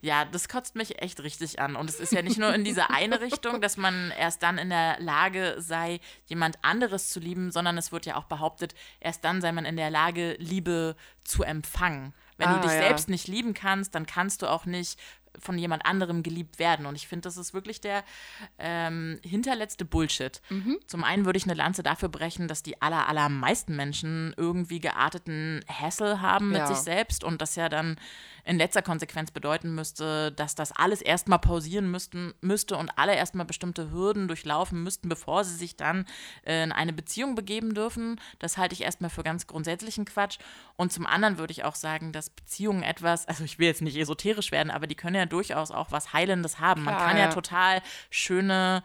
Ja, 0.00 0.24
das 0.24 0.48
kotzt 0.48 0.76
mich 0.76 1.02
echt 1.02 1.20
richtig 1.22 1.58
an. 1.60 1.74
Und 1.74 1.90
es 1.90 1.98
ist 1.98 2.12
ja 2.12 2.22
nicht 2.22 2.38
nur 2.38 2.54
in 2.54 2.62
diese 2.62 2.90
eine 2.90 3.20
Richtung, 3.20 3.60
dass 3.60 3.76
man 3.76 4.12
erst 4.16 4.42
dann 4.42 4.58
in 4.58 4.70
der 4.70 5.00
Lage 5.00 5.56
sei, 5.58 5.98
jemand 6.26 6.58
anderes 6.62 7.10
zu 7.10 7.18
lieben, 7.18 7.50
sondern 7.50 7.76
es 7.76 7.90
wird 7.90 8.06
ja 8.06 8.16
auch 8.16 8.24
behauptet, 8.24 8.74
erst 9.00 9.24
dann 9.24 9.40
sei 9.40 9.50
man 9.50 9.64
in 9.64 9.76
der 9.76 9.90
Lage, 9.90 10.36
Liebe 10.38 10.94
zu 11.24 11.42
empfangen. 11.42 12.14
Wenn 12.36 12.48
Ah, 12.48 12.54
du 12.56 12.60
dich 12.68 12.72
ja. 12.72 12.82
selbst 12.82 13.08
nicht 13.08 13.26
lieben 13.26 13.54
kannst, 13.54 13.94
dann 13.94 14.06
kannst 14.06 14.42
du 14.42 14.46
auch 14.46 14.64
nicht 14.66 14.98
von 15.38 15.58
jemand 15.58 15.86
anderem 15.86 16.22
geliebt 16.22 16.58
werden. 16.58 16.86
Und 16.86 16.94
ich 16.94 17.08
finde, 17.08 17.22
das 17.22 17.36
ist 17.36 17.54
wirklich 17.54 17.80
der 17.80 18.04
ähm, 18.58 19.18
hinterletzte 19.22 19.84
Bullshit. 19.84 20.40
Mhm. 20.50 20.78
Zum 20.86 21.04
einen 21.04 21.24
würde 21.24 21.36
ich 21.36 21.44
eine 21.44 21.54
Lanze 21.54 21.82
dafür 21.82 22.08
brechen, 22.08 22.48
dass 22.48 22.62
die 22.62 22.80
aller, 22.82 23.08
allermeisten 23.08 23.76
Menschen 23.76 24.34
irgendwie 24.36 24.80
gearteten 24.80 25.64
Hassel 25.68 26.20
haben 26.20 26.48
mit 26.48 26.58
Ja. 26.58 26.66
sich 26.66 26.78
selbst 26.78 27.24
und 27.24 27.40
das 27.40 27.56
ja 27.56 27.68
dann 27.68 27.96
in 28.46 28.58
letzter 28.58 28.82
Konsequenz 28.82 29.30
bedeuten 29.30 29.74
müsste, 29.74 30.30
dass 30.32 30.54
das 30.54 30.70
alles 30.72 31.00
erstmal 31.00 31.38
pausieren 31.38 31.90
müssten, 31.90 32.34
müsste 32.42 32.76
und 32.76 32.90
alle 32.98 33.14
erstmal 33.14 33.46
bestimmte 33.46 33.90
Hürden 33.90 34.28
durchlaufen 34.28 34.82
müssten, 34.82 35.08
bevor 35.08 35.44
sie 35.44 35.54
sich 35.56 35.76
dann 35.76 36.04
äh, 36.44 36.62
in 36.62 36.70
eine 36.72 36.92
Beziehung 36.92 37.34
begeben 37.36 37.74
dürfen. 37.74 38.20
Das 38.40 38.58
halte 38.58 38.74
ich 38.74 38.82
erstmal 38.82 39.08
für 39.10 39.22
ganz 39.22 39.46
grundsätzlichen 39.46 40.04
Quatsch. 40.04 40.38
Und 40.76 40.92
zum 40.92 41.06
anderen 41.06 41.38
würde 41.38 41.52
ich 41.52 41.64
auch 41.64 41.74
sagen, 41.74 42.12
dass 42.12 42.28
Beziehungen 42.28 42.82
etwas, 42.82 43.26
also 43.26 43.44
ich 43.44 43.58
will 43.58 43.66
jetzt 43.66 43.80
nicht 43.80 43.96
esoterisch 43.96 44.52
werden, 44.52 44.70
aber 44.70 44.86
die 44.86 44.94
können 44.94 45.16
ja 45.16 45.23
durchaus 45.26 45.70
auch 45.70 45.92
was 45.92 46.12
Heilendes 46.12 46.60
haben. 46.60 46.84
Man 46.84 46.94
Klar, 46.94 47.08
kann 47.08 47.16
ja 47.16 47.24
ja. 47.24 47.30
total 47.30 47.82
schöne 48.10 48.82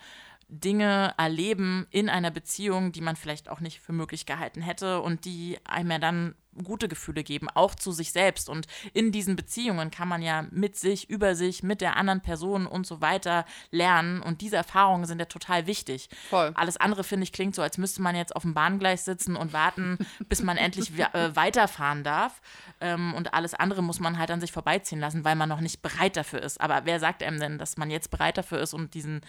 Dinge 0.50 1.14
erleben 1.18 1.88
in 1.92 2.10
einer 2.10 2.32
Beziehung, 2.32 2.92
die 2.92 3.02
man 3.02 3.16
vielleicht 3.16 3.50
auch 3.50 3.60
nicht 3.60 3.80
für 3.82 3.94
möglich 3.94 4.26
gehalten 4.26 4.62
hätte 4.62 5.02
und 5.02 5.26
die 5.26 5.60
einem 5.64 5.92
ja 5.92 6.00
dann 6.00 6.36
gute 6.64 6.88
Gefühle 6.88 7.24
geben, 7.24 7.48
auch 7.50 7.76
zu 7.76 7.92
sich 7.92 8.12
selbst. 8.12 8.50
Und 8.50 8.68
in 8.94 9.12
diesen 9.12 9.36
Beziehungen 9.36 9.92
kann 9.92 10.08
man 10.08 10.22
ja 10.22 10.46
mit 10.52 10.76
sich, 10.76 11.10
über 11.10 11.36
sich, 11.36 11.64
mit 11.64 11.82
der 11.82 11.98
anderen 11.98 12.22
Person 12.22 12.66
und 12.66 12.86
so 12.88 13.02
weiter 13.02 13.46
lernen. 13.72 14.22
Und 14.22 14.42
diese 14.42 14.58
Erfahrungen 14.58 15.06
sind 15.06 15.20
ja 15.20 15.26
total 15.26 15.68
wichtig. 15.68 16.10
Voll. 16.30 16.52
Alles 16.56 16.78
andere, 16.78 17.04
finde 17.04 17.24
ich, 17.24 17.34
klingt 17.34 17.56
so, 17.56 17.62
als 17.62 17.78
müsste 17.78 18.02
man 18.02 18.16
jetzt 18.16 18.36
auf 18.36 18.44
dem 18.44 18.54
Bahngleis 18.54 19.06
sitzen 19.06 19.36
und 19.36 19.54
warten, 19.54 19.98
bis 20.30 20.42
man 20.42 20.58
endlich 20.58 20.98
äh, 20.98 21.36
weiterfahren 21.36 22.04
darf. 22.04 22.42
Ähm, 22.82 23.14
und 23.14 23.34
alles 23.34 23.54
andere 23.54 23.84
muss 23.84 24.00
man 24.00 24.18
halt 24.18 24.32
an 24.32 24.42
sich 24.42 24.52
vorbeiziehen 24.52 25.00
lassen, 25.00 25.24
weil 25.24 25.36
man 25.36 25.50
noch 25.50 25.62
nicht 25.62 25.82
bereit 25.82 26.18
dafür 26.18 26.42
ist. 26.42 26.60
Aber 26.60 26.82
wer 26.86 27.00
sagt 27.00 27.24
einem 27.24 27.40
denn, 27.40 27.58
dass 27.58 27.78
man 27.78 27.92
jetzt 27.92 28.12
bereit 28.12 28.38
dafür 28.38 28.60
ist 28.60 28.74
und 28.74 28.94
diesen 28.94 29.22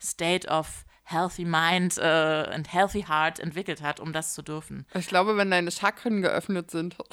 State 0.00 0.48
of 0.48 0.84
healthy 1.10 1.44
mind 1.44 1.96
äh, 1.98 2.02
and 2.02 2.72
healthy 2.72 3.02
heart 3.02 3.38
entwickelt 3.40 3.80
hat, 3.82 3.98
um 4.00 4.12
das 4.12 4.34
zu 4.34 4.42
dürfen? 4.42 4.86
Ich 4.94 5.06
glaube, 5.08 5.36
wenn 5.36 5.50
deine 5.50 5.70
Chakren 5.70 6.22
geöffnet 6.22 6.70
sind, 6.70 6.96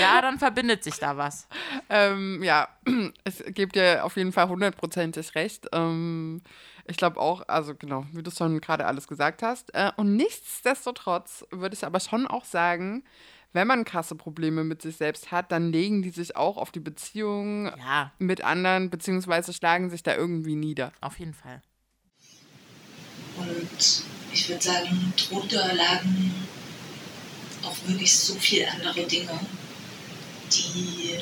Ja, 0.00 0.22
dann 0.22 0.38
verbindet 0.38 0.82
sich 0.84 0.98
da 0.98 1.16
was. 1.18 1.46
ähm, 1.90 2.42
ja, 2.42 2.68
es 3.24 3.42
gibt 3.48 3.76
dir 3.76 4.04
auf 4.04 4.16
jeden 4.16 4.32
Fall 4.32 4.48
hundertprozentig 4.48 5.34
recht. 5.34 5.68
Ähm, 5.72 6.40
ich 6.86 6.96
glaube 6.96 7.20
auch, 7.20 7.46
also 7.46 7.74
genau, 7.74 8.06
wie 8.12 8.22
du 8.22 8.30
es 8.30 8.38
schon 8.38 8.60
gerade 8.62 8.86
alles 8.86 9.06
gesagt 9.06 9.42
hast. 9.42 9.74
Äh, 9.74 9.92
und 9.96 10.16
nichtsdestotrotz 10.16 11.44
würde 11.50 11.74
ich 11.74 11.84
aber 11.84 12.00
schon 12.00 12.26
auch 12.26 12.44
sagen, 12.46 13.04
wenn 13.52 13.66
man 13.66 13.84
krasse 13.84 14.14
Probleme 14.14 14.64
mit 14.64 14.80
sich 14.80 14.96
selbst 14.96 15.30
hat, 15.30 15.52
dann 15.52 15.70
legen 15.72 16.00
die 16.00 16.08
sich 16.10 16.36
auch 16.36 16.56
auf 16.56 16.70
die 16.70 16.80
Beziehung 16.80 17.66
Ja, 17.66 18.12
mit 18.18 18.42
anderen, 18.42 18.88
beziehungsweise 18.88 19.52
schlagen 19.52 19.90
sich 19.90 20.02
da 20.02 20.14
irgendwie 20.16 20.54
nieder. 20.54 20.92
auf 21.02 21.18
jeden 21.18 21.34
Fall. 21.34 21.60
Und 23.36 24.02
ich 24.32 24.48
würde 24.48 24.62
sagen, 24.62 25.12
drunter 25.16 25.74
lagen 25.74 26.34
auch 27.62 27.76
wirklich 27.86 28.12
so 28.12 28.34
viele 28.34 28.70
andere 28.70 29.04
Dinge, 29.04 29.38
die 30.52 31.18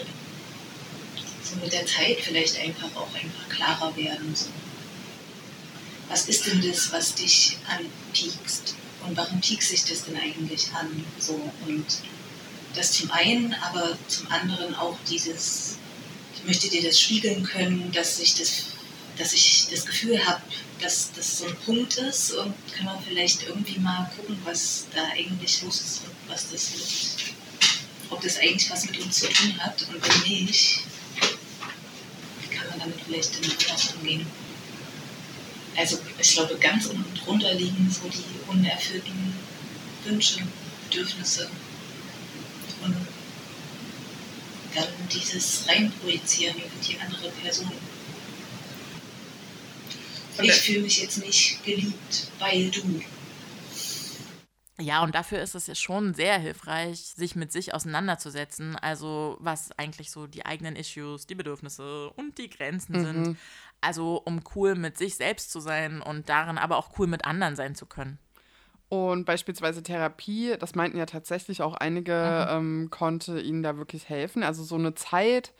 so 1.42 1.56
mit 1.62 1.72
der 1.72 1.86
Zeit 1.86 2.18
vielleicht 2.20 2.58
einfach 2.58 2.94
auch 2.96 3.14
einfach 3.14 3.48
klarer 3.48 3.96
werden. 3.96 4.34
So. 4.34 4.46
Was 6.08 6.28
ist 6.28 6.46
denn 6.46 6.60
das, 6.60 6.92
was 6.92 7.14
dich 7.14 7.56
anpiekst? 7.68 8.74
Und 9.06 9.16
warum 9.16 9.40
piekst 9.40 9.70
sich 9.70 9.84
das 9.84 10.04
denn 10.04 10.16
eigentlich 10.16 10.68
an? 10.72 11.04
So, 11.18 11.40
und 11.66 11.86
das 12.74 12.92
zum 12.92 13.10
einen, 13.10 13.54
aber 13.62 13.96
zum 14.08 14.30
anderen 14.30 14.74
auch 14.74 14.96
dieses, 15.08 15.76
ich 16.36 16.44
möchte 16.44 16.68
dir 16.68 16.82
das 16.82 17.00
spiegeln 17.00 17.42
können, 17.42 17.90
dass 17.92 18.20
ich 18.20 18.34
das, 18.34 18.66
dass 19.20 19.34
ich 19.34 19.66
das 19.70 19.84
Gefühl 19.84 20.26
habe, 20.26 20.40
dass 20.80 21.12
das 21.12 21.38
so 21.38 21.46
ein 21.46 21.54
Punkt 21.66 21.98
ist 21.98 22.32
und 22.32 22.54
kann 22.72 22.86
man 22.86 23.02
vielleicht 23.04 23.46
irgendwie 23.46 23.78
mal 23.78 24.10
gucken, 24.16 24.38
was 24.44 24.86
da 24.94 25.04
eigentlich 25.12 25.60
los 25.62 25.78
ist 25.78 26.02
und 26.04 26.14
was 26.26 26.50
das 26.50 26.70
mit, 26.70 27.34
ob 28.08 28.22
das 28.22 28.38
eigentlich 28.38 28.70
was 28.70 28.86
mit 28.86 28.98
uns 28.98 29.18
zu 29.18 29.28
tun 29.28 29.54
hat 29.58 29.86
und 29.90 30.02
wenn 30.02 30.46
nicht, 30.46 30.80
kann 32.50 32.70
man 32.70 32.78
damit 32.78 32.98
vielleicht 33.06 33.34
dann 33.34 33.50
anders 33.50 33.94
umgehen. 33.94 34.26
Also 35.76 35.98
ich 36.18 36.32
glaube, 36.32 36.56
ganz 36.56 36.86
unten 36.86 37.14
drunter 37.14 37.52
liegen 37.52 37.90
so 37.90 38.08
die 38.08 38.50
unerfüllten 38.50 39.34
Wünsche, 40.04 40.40
Bedürfnisse 40.88 41.50
und 42.82 42.96
dann 44.74 44.88
dieses 45.12 45.68
Reinprojizieren 45.68 46.56
in 46.56 46.88
die 46.88 46.98
andere 46.98 47.28
Person. 47.32 47.70
Ich 50.42 50.52
fühle 50.52 50.80
mich 50.80 51.02
jetzt 51.02 51.18
nicht 51.18 51.64
geliebt, 51.64 52.28
weil 52.38 52.70
du. 52.70 53.00
Ja, 54.78 55.02
und 55.02 55.14
dafür 55.14 55.40
ist 55.40 55.54
es 55.54 55.66
ja 55.66 55.74
schon 55.74 56.14
sehr 56.14 56.38
hilfreich, 56.38 57.00
sich 57.00 57.36
mit 57.36 57.52
sich 57.52 57.74
auseinanderzusetzen. 57.74 58.76
Also, 58.76 59.36
was 59.40 59.72
eigentlich 59.78 60.10
so 60.10 60.26
die 60.26 60.46
eigenen 60.46 60.74
Issues, 60.74 61.26
die 61.26 61.34
Bedürfnisse 61.34 62.10
und 62.10 62.38
die 62.38 62.48
Grenzen 62.48 63.00
sind. 63.04 63.36
Also, 63.82 64.22
um 64.24 64.40
cool 64.54 64.74
mit 64.74 64.96
sich 64.96 65.16
selbst 65.16 65.50
zu 65.50 65.60
sein 65.60 66.00
und 66.00 66.28
darin 66.28 66.58
aber 66.58 66.76
auch 66.76 66.98
cool 66.98 67.06
mit 67.06 67.24
anderen 67.24 67.56
sein 67.56 67.74
zu 67.74 67.86
können. 67.86 68.18
Und 68.90 69.24
beispielsweise 69.24 69.84
Therapie, 69.84 70.56
das 70.58 70.74
meinten 70.74 70.98
ja 70.98 71.06
tatsächlich 71.06 71.62
auch 71.62 71.74
einige, 71.74 72.48
ähm, 72.50 72.88
konnte 72.90 73.40
ihnen 73.40 73.62
da 73.62 73.76
wirklich 73.76 74.08
helfen. 74.08 74.42
Also 74.42 74.64
so 74.64 74.74
eine 74.74 74.96
Zeit, 74.96 75.52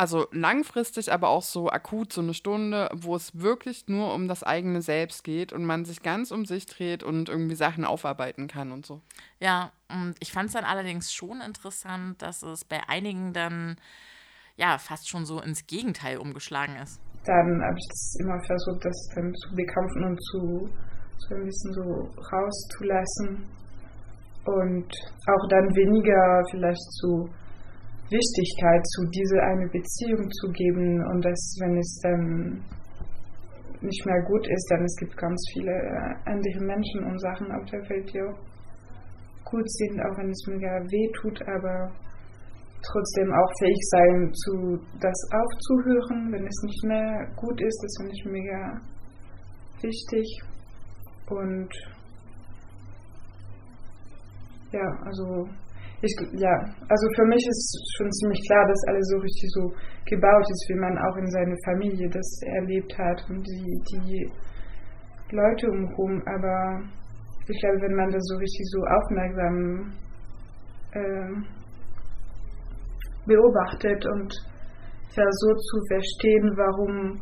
also 0.00 0.26
langfristig, 0.32 1.12
aber 1.12 1.28
auch 1.28 1.42
so 1.42 1.68
akut, 1.68 2.10
so 2.10 2.22
eine 2.22 2.32
Stunde, 2.32 2.88
wo 2.94 3.14
es 3.14 3.38
wirklich 3.38 3.86
nur 3.86 4.14
um 4.14 4.28
das 4.28 4.42
eigene 4.42 4.80
Selbst 4.80 5.24
geht 5.24 5.52
und 5.52 5.66
man 5.66 5.84
sich 5.84 6.02
ganz 6.02 6.30
um 6.30 6.46
sich 6.46 6.64
dreht 6.64 7.02
und 7.02 7.28
irgendwie 7.28 7.54
Sachen 7.54 7.84
aufarbeiten 7.84 8.48
kann 8.48 8.72
und 8.72 8.86
so. 8.86 9.02
Ja, 9.40 9.72
und 9.90 10.14
ich 10.20 10.32
fand 10.32 10.46
es 10.46 10.54
dann 10.54 10.64
allerdings 10.64 11.12
schon 11.12 11.42
interessant, 11.42 12.22
dass 12.22 12.42
es 12.42 12.64
bei 12.64 12.80
einigen 12.88 13.34
dann 13.34 13.76
ja 14.56 14.78
fast 14.78 15.06
schon 15.06 15.26
so 15.26 15.38
ins 15.38 15.66
Gegenteil 15.66 16.16
umgeschlagen 16.16 16.76
ist. 16.76 16.98
Dann 17.26 17.60
habe 17.62 17.76
ich 17.76 17.86
das 17.90 18.16
immer 18.20 18.40
versucht, 18.46 18.82
das 18.82 19.08
dann 19.14 19.34
zu 19.34 19.54
bekämpfen 19.54 20.04
und 20.04 20.18
zu 20.30 20.70
so 21.28 21.34
ein 21.34 21.44
bisschen 21.44 21.72
so 21.74 21.82
rauszulassen. 22.32 23.44
Und 24.46 24.88
auch 25.26 25.48
dann 25.50 25.68
weniger 25.76 26.42
vielleicht 26.50 26.80
zu 27.02 27.28
Wichtigkeit 28.10 28.84
zu 28.86 29.06
dieser 29.06 29.42
eine 29.42 29.68
Beziehung 29.68 30.30
zu 30.30 30.50
geben 30.52 31.00
und 31.10 31.24
dass, 31.24 31.56
wenn 31.60 31.76
es 31.78 32.00
dann 32.02 32.64
nicht 33.80 34.04
mehr 34.04 34.22
gut 34.22 34.46
ist, 34.46 34.66
dann 34.70 34.84
es 34.84 34.96
gibt 34.96 35.16
ganz 35.16 35.40
viele 35.52 35.72
äh, 35.72 36.30
andere 36.30 36.60
Menschen 36.64 37.04
und 37.04 37.18
Sachen 37.20 37.50
auf 37.52 37.64
der 37.70 37.80
Welt, 37.88 38.12
die 38.12 38.20
auch 38.20 38.38
gut 39.44 39.70
sind, 39.70 40.00
auch 40.00 40.18
wenn 40.18 40.30
es 40.30 40.46
mega 40.46 40.68
weh 40.90 41.10
tut, 41.20 41.40
aber 41.48 41.90
trotzdem 42.82 43.32
auch 43.32 43.52
fähig 43.58 43.80
sein, 43.90 44.32
zu 44.32 44.78
das 45.00 45.18
aufzuhören, 45.32 46.32
wenn 46.32 46.46
es 46.46 46.62
nicht 46.62 46.84
mehr 46.84 47.26
gut 47.36 47.60
ist. 47.60 47.80
Das 47.82 47.94
finde 47.98 48.12
ich 48.12 48.24
mega 48.26 48.80
wichtig. 49.82 50.42
Und 51.28 51.68
ja, 54.72 54.86
also 55.04 55.48
ich, 56.02 56.14
ja, 56.32 56.54
also 56.88 57.06
für 57.14 57.26
mich 57.26 57.44
ist 57.46 57.94
schon 57.96 58.10
ziemlich 58.10 58.40
klar, 58.48 58.66
dass 58.66 58.88
alles 58.88 59.06
so 59.08 59.18
richtig 59.18 59.50
so 59.52 59.62
gebaut 60.06 60.46
ist, 60.48 60.66
wie 60.70 60.80
man 60.80 60.96
auch 60.96 61.16
in 61.16 61.30
seiner 61.30 61.56
Familie 61.64 62.08
das 62.08 62.40
erlebt 62.56 62.96
hat 62.96 63.20
und 63.28 63.44
die, 63.44 63.82
die 63.92 64.30
Leute 65.32 65.68
umherum. 65.68 66.22
Aber 66.24 66.80
ich 67.46 67.60
glaube, 67.60 67.82
wenn 67.82 67.96
man 67.96 68.10
das 68.10 68.24
so 68.24 68.36
richtig 68.38 68.64
so 68.72 68.80
aufmerksam 68.80 69.92
äh, 70.92 71.60
beobachtet 73.26 74.06
und 74.06 74.32
versucht 75.12 75.60
zu 75.68 75.78
verstehen, 75.88 76.46
warum, 76.56 77.20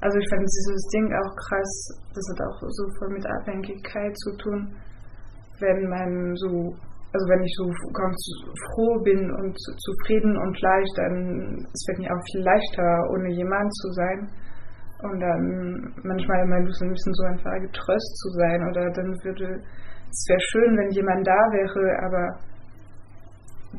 also 0.00 0.18
ich 0.18 0.28
fand 0.30 0.42
dieses 0.42 0.86
Ding 0.94 1.06
auch 1.18 1.34
krass, 1.48 1.72
das 2.14 2.24
hat 2.30 2.46
auch 2.46 2.58
so 2.68 2.84
voll 2.98 3.10
mit 3.10 3.26
Abhängigkeit 3.26 4.16
zu 4.18 4.36
tun, 4.36 4.76
wenn 5.58 5.88
man 5.88 6.36
so, 6.36 6.74
also 7.12 7.24
wenn 7.26 7.42
ich 7.42 7.54
so 7.58 7.66
ganz 7.90 8.18
froh 8.70 9.02
bin 9.02 9.18
und 9.18 9.54
zufrieden 9.82 10.36
und 10.36 10.54
leicht, 10.62 10.94
dann 10.96 11.66
es 11.74 11.82
wird 11.88 11.98
mir 11.98 12.10
auch 12.14 12.24
viel 12.30 12.42
leichter, 12.46 12.86
ohne 13.10 13.34
jemand 13.34 13.68
zu 13.82 13.88
sein. 13.92 14.18
Und 15.02 15.18
dann 15.18 15.94
manchmal 16.04 16.44
immer 16.44 16.56
ein 16.56 16.66
bisschen 16.66 17.14
so 17.14 17.24
einfach 17.24 17.56
getröst 17.58 18.12
zu 18.20 18.28
sein 18.36 18.60
oder 18.68 18.90
dann 18.92 19.10
würde 19.24 19.58
es 20.10 20.26
wäre 20.28 20.42
schön, 20.52 20.76
wenn 20.76 20.90
jemand 20.90 21.26
da 21.26 21.40
wäre, 21.54 21.82
aber 22.02 22.24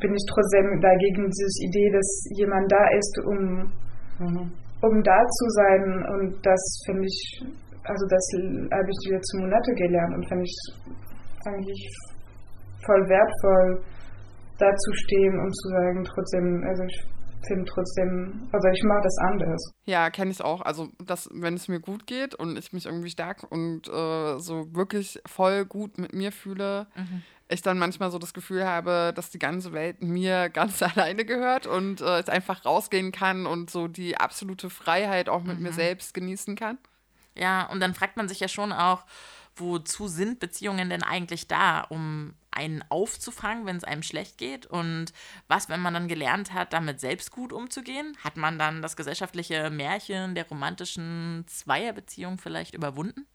bin 0.00 0.12
ich 0.14 0.24
trotzdem 0.32 0.80
dagegen 0.80 1.28
diese 1.28 1.64
Idee, 1.68 1.88
dass 1.92 2.08
jemand 2.36 2.72
da 2.72 2.82
ist, 2.96 3.14
um, 3.28 3.40
mhm. 4.18 4.44
um 4.80 4.94
da 5.04 5.18
zu 5.20 5.46
sein. 5.60 5.84
Und 6.16 6.40
das 6.40 6.62
finde 6.86 7.04
ich, 7.04 7.44
also 7.84 8.04
das 8.08 8.24
habe 8.72 8.88
ich 8.88 8.98
die 9.04 9.12
letzten 9.12 9.40
Monate 9.44 9.72
gelernt 9.76 10.14
und 10.16 10.28
finde 10.28 10.44
ich 10.44 10.56
eigentlich 11.44 12.11
voll 12.84 13.08
wertvoll, 13.08 13.82
da 14.58 14.74
zu 14.74 14.92
stehen 14.92 15.38
und 15.38 15.52
zu 15.52 15.68
sagen, 15.68 16.04
trotzdem, 16.04 16.64
also 16.68 16.84
ich 16.84 17.02
finde 17.46 17.64
trotzdem, 17.64 18.48
also 18.52 18.68
ich 18.68 18.82
mache 18.84 19.02
das 19.02 19.16
anders. 19.18 19.72
Ja, 19.84 20.10
kenne 20.10 20.30
ich 20.30 20.42
auch. 20.42 20.60
Also, 20.62 20.88
dass, 21.04 21.28
wenn 21.32 21.54
es 21.54 21.68
mir 21.68 21.80
gut 21.80 22.06
geht 22.06 22.34
und 22.34 22.58
ich 22.58 22.72
mich 22.72 22.86
irgendwie 22.86 23.10
stark 23.10 23.44
und 23.50 23.88
äh, 23.88 24.38
so 24.38 24.74
wirklich 24.74 25.20
voll 25.26 25.64
gut 25.64 25.98
mit 25.98 26.12
mir 26.12 26.32
fühle, 26.32 26.86
mhm. 26.94 27.22
ich 27.48 27.62
dann 27.62 27.78
manchmal 27.78 28.10
so 28.10 28.18
das 28.18 28.32
Gefühl 28.32 28.64
habe, 28.64 29.12
dass 29.14 29.30
die 29.30 29.38
ganze 29.38 29.72
Welt 29.72 30.02
mir 30.02 30.48
ganz 30.52 30.82
alleine 30.82 31.24
gehört 31.24 31.66
und 31.66 32.00
äh, 32.00 32.20
ich 32.20 32.28
einfach 32.28 32.64
rausgehen 32.64 33.12
kann 33.12 33.46
und 33.46 33.70
so 33.70 33.88
die 33.88 34.16
absolute 34.16 34.70
Freiheit 34.70 35.28
auch 35.28 35.42
mit 35.42 35.58
mhm. 35.58 35.64
mir 35.64 35.72
selbst 35.72 36.14
genießen 36.14 36.56
kann. 36.56 36.78
Ja, 37.34 37.66
und 37.70 37.80
dann 37.80 37.94
fragt 37.94 38.16
man 38.16 38.28
sich 38.28 38.40
ja 38.40 38.48
schon 38.48 38.72
auch, 38.72 39.04
wozu 39.56 40.06
sind 40.06 40.38
Beziehungen 40.38 40.90
denn 40.90 41.02
eigentlich 41.02 41.48
da, 41.48 41.82
um 41.88 42.34
einen 42.52 42.82
aufzufangen, 42.88 43.66
wenn 43.66 43.76
es 43.76 43.84
einem 43.84 44.02
schlecht 44.02 44.38
geht? 44.38 44.66
Und 44.66 45.12
was, 45.48 45.68
wenn 45.68 45.80
man 45.80 45.92
dann 45.94 46.08
gelernt 46.08 46.54
hat, 46.54 46.72
damit 46.72 47.00
selbst 47.00 47.30
gut 47.32 47.52
umzugehen? 47.52 48.16
Hat 48.22 48.36
man 48.36 48.58
dann 48.58 48.82
das 48.82 48.96
gesellschaftliche 48.96 49.70
Märchen 49.70 50.34
der 50.34 50.48
romantischen 50.48 51.44
Zweierbeziehung 51.46 52.38
vielleicht 52.38 52.74
überwunden? 52.74 53.26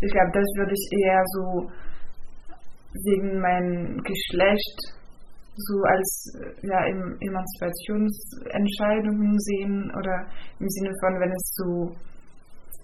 Ich 0.00 0.12
glaube, 0.12 0.30
das 0.32 0.46
würde 0.56 0.72
ich 0.72 0.88
eher 1.04 1.22
so 1.26 1.68
wegen 3.04 3.40
meinem 3.40 4.00
Geschlecht 4.02 4.94
so 5.56 5.80
als 5.82 6.32
ja, 6.62 6.84
Emanzipationsentscheidungen 6.86 9.38
sehen 9.38 9.92
oder 9.96 10.26
im 10.58 10.68
Sinne 10.68 10.92
von, 11.00 11.20
wenn 11.20 11.30
es 11.30 11.54
so 11.54 11.94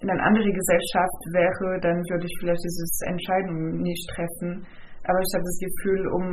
in 0.00 0.09
eine 0.09 0.23
andere 0.23 0.50
Gesellschaft 0.50 1.21
wäre, 1.33 1.78
dann 1.80 2.02
würde 2.09 2.25
ich 2.25 2.35
vielleicht 2.40 2.64
diese 2.64 3.07
Entscheidung 3.07 3.83
nicht 3.83 4.09
treffen. 4.14 4.66
Aber 5.04 5.19
ich 5.19 5.33
habe 5.35 5.45
das 5.45 5.59
Gefühl, 5.59 6.07
um 6.09 6.25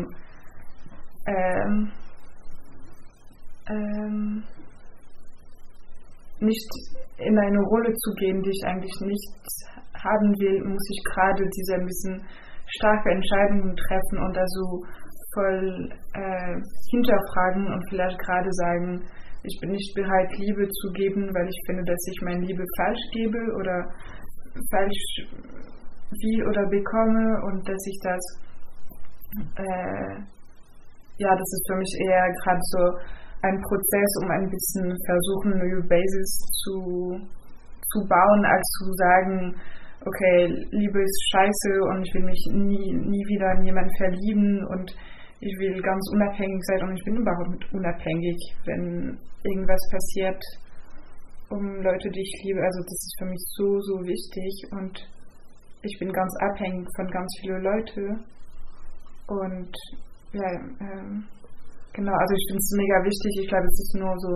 ähm, 1.27 1.91
ähm, 3.69 4.43
nicht 6.39 6.69
in 7.17 7.37
eine 7.37 7.59
Rolle 7.59 7.93
zu 7.93 8.11
gehen, 8.19 8.41
die 8.41 8.51
ich 8.51 8.63
eigentlich 8.65 8.93
nicht 9.01 9.33
haben 9.95 10.29
will, 10.39 10.63
muss 10.63 10.85
ich 10.91 11.03
gerade 11.03 11.43
diese 11.49 11.75
ein 11.75 11.85
bisschen 11.85 12.21
starke 12.67 13.09
Entscheidungen 13.09 13.75
treffen 13.75 14.17
und 14.23 14.37
also 14.37 14.83
voll 15.33 15.89
äh, 16.13 16.55
hinterfragen 16.91 17.73
und 17.73 17.89
vielleicht 17.89 18.19
gerade 18.19 18.51
sagen, 18.51 19.01
ich 19.43 19.59
bin 19.61 19.71
nicht 19.71 19.93
bereit, 19.95 20.29
Liebe 20.37 20.67
zu 20.67 20.91
geben, 20.93 21.29
weil 21.33 21.47
ich 21.47 21.59
finde, 21.65 21.83
dass 21.83 22.07
ich 22.11 22.21
meine 22.21 22.45
Liebe 22.45 22.63
falsch 22.77 23.05
gebe 23.13 23.39
oder 23.55 23.85
falsch 24.71 25.03
will 26.09 26.47
oder 26.47 26.65
bekomme 26.69 27.25
und 27.47 27.67
dass 27.67 27.83
ich 27.87 27.99
das, 28.03 28.23
äh, 29.57 30.13
ja, 31.17 31.31
das 31.33 31.49
ist 31.53 31.65
für 31.67 31.77
mich 31.77 31.93
eher 32.07 32.25
gerade 32.43 32.61
so 32.61 32.83
ein 33.41 33.61
Prozess, 33.61 34.11
um 34.23 34.31
ein 34.31 34.49
bisschen 34.49 34.95
versuchen, 35.05 35.57
neue 35.57 35.81
Basis 35.87 36.29
zu, 36.63 37.19
zu 37.91 37.99
bauen, 38.07 38.45
als 38.45 38.65
zu 38.79 38.85
sagen, 38.93 39.55
okay, 40.05 40.47
Liebe 40.71 41.01
ist 41.01 41.29
scheiße 41.31 41.71
und 41.89 42.05
ich 42.05 42.13
will 42.13 42.25
mich 42.25 42.43
nie, 42.53 42.93
nie 42.93 43.25
wieder 43.27 43.51
in 43.57 43.65
jemanden 43.65 43.95
verlieben 43.97 44.65
und 44.67 44.95
ich 45.39 45.53
will 45.59 45.81
ganz 45.81 46.09
unabhängig 46.13 46.61
sein 46.65 46.81
und 46.83 46.97
ich 46.97 47.03
bin 47.05 47.17
überhaupt 47.17 47.73
unabhängig, 47.73 48.37
wenn 48.65 49.17
irgendwas 49.43 49.81
passiert 49.91 50.41
um 51.49 51.81
Leute, 51.81 52.09
die 52.09 52.21
ich 52.21 52.41
liebe. 52.43 52.61
Also 52.61 52.81
das 52.81 52.91
ist 52.91 53.15
für 53.19 53.25
mich 53.25 53.43
so, 53.55 53.79
so 53.81 53.95
wichtig 54.05 54.51
und 54.71 55.07
ich 55.83 55.97
bin 55.99 56.11
ganz 56.11 56.33
abhängig 56.41 56.87
von 56.95 57.07
ganz 57.07 57.31
vielen 57.41 57.63
Leuten. 57.63 58.25
Und 59.27 59.71
ja, 60.31 60.49
ähm, 60.79 61.23
genau, 61.93 62.15
also 62.15 62.33
ich 62.35 62.45
finde 62.47 62.63
es 62.63 62.71
mega 62.77 62.97
wichtig. 63.03 63.31
Ich 63.43 63.49
glaube, 63.49 63.67
es 63.67 63.79
ist 63.79 63.95
nur 63.99 64.13
so, 64.17 64.31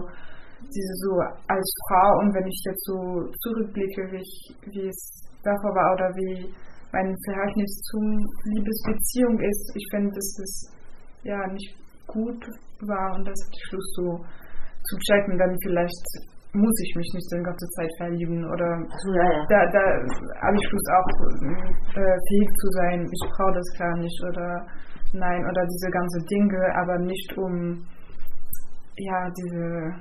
diese 0.67 0.95
so 1.03 1.11
als 1.47 1.67
Frau 1.87 2.19
und 2.19 2.33
wenn 2.35 2.47
ich 2.47 2.61
jetzt 2.65 2.85
so 2.85 2.97
zurückblicke, 3.43 4.11
wie, 4.11 4.21
ich, 4.21 4.55
wie 4.71 4.87
es 4.87 5.01
davor 5.43 5.73
war 5.73 5.93
oder 5.95 6.09
wie 6.15 6.53
mein 6.91 7.15
Verhältnis 7.25 7.71
zur 7.89 8.03
Liebesbeziehung 8.51 9.39
ist, 9.39 9.71
ich 9.75 9.87
finde, 9.91 10.11
dass 10.11 10.29
das 10.37 10.53
ja 11.23 11.47
nicht 11.47 11.75
gut 12.07 12.45
war 12.81 13.15
und 13.15 13.25
das 13.25 13.39
Schluss 13.67 13.89
so 13.95 14.19
zu 14.83 14.97
checken, 15.07 15.37
dann 15.37 15.55
vielleicht 15.63 16.05
muss 16.53 16.77
ich 16.83 16.95
mich 16.95 17.09
nicht 17.15 17.31
die 17.31 17.43
ganze 17.43 17.67
Zeit 17.75 17.91
verlieben 17.97 18.43
oder 18.43 18.69
ja, 19.15 19.23
ja. 19.23 19.45
da, 19.47 19.59
da 19.71 19.83
habe 20.43 20.57
ich 20.59 20.71
Lust 20.71 20.89
auch 20.91 21.09
äh, 21.95 22.17
fähig 22.27 22.49
zu 22.59 22.67
sein, 22.75 23.07
ich 23.07 23.29
brauche 23.31 23.53
das 23.53 23.69
gar 23.79 23.95
nicht 23.97 24.23
oder 24.27 24.67
nein 25.13 25.41
oder 25.47 25.65
diese 25.65 25.89
ganze 25.91 26.19
Dinge, 26.27 26.75
aber 26.75 26.99
nicht 26.99 27.37
um 27.37 27.85
ja 28.97 29.29
diese 29.29 29.95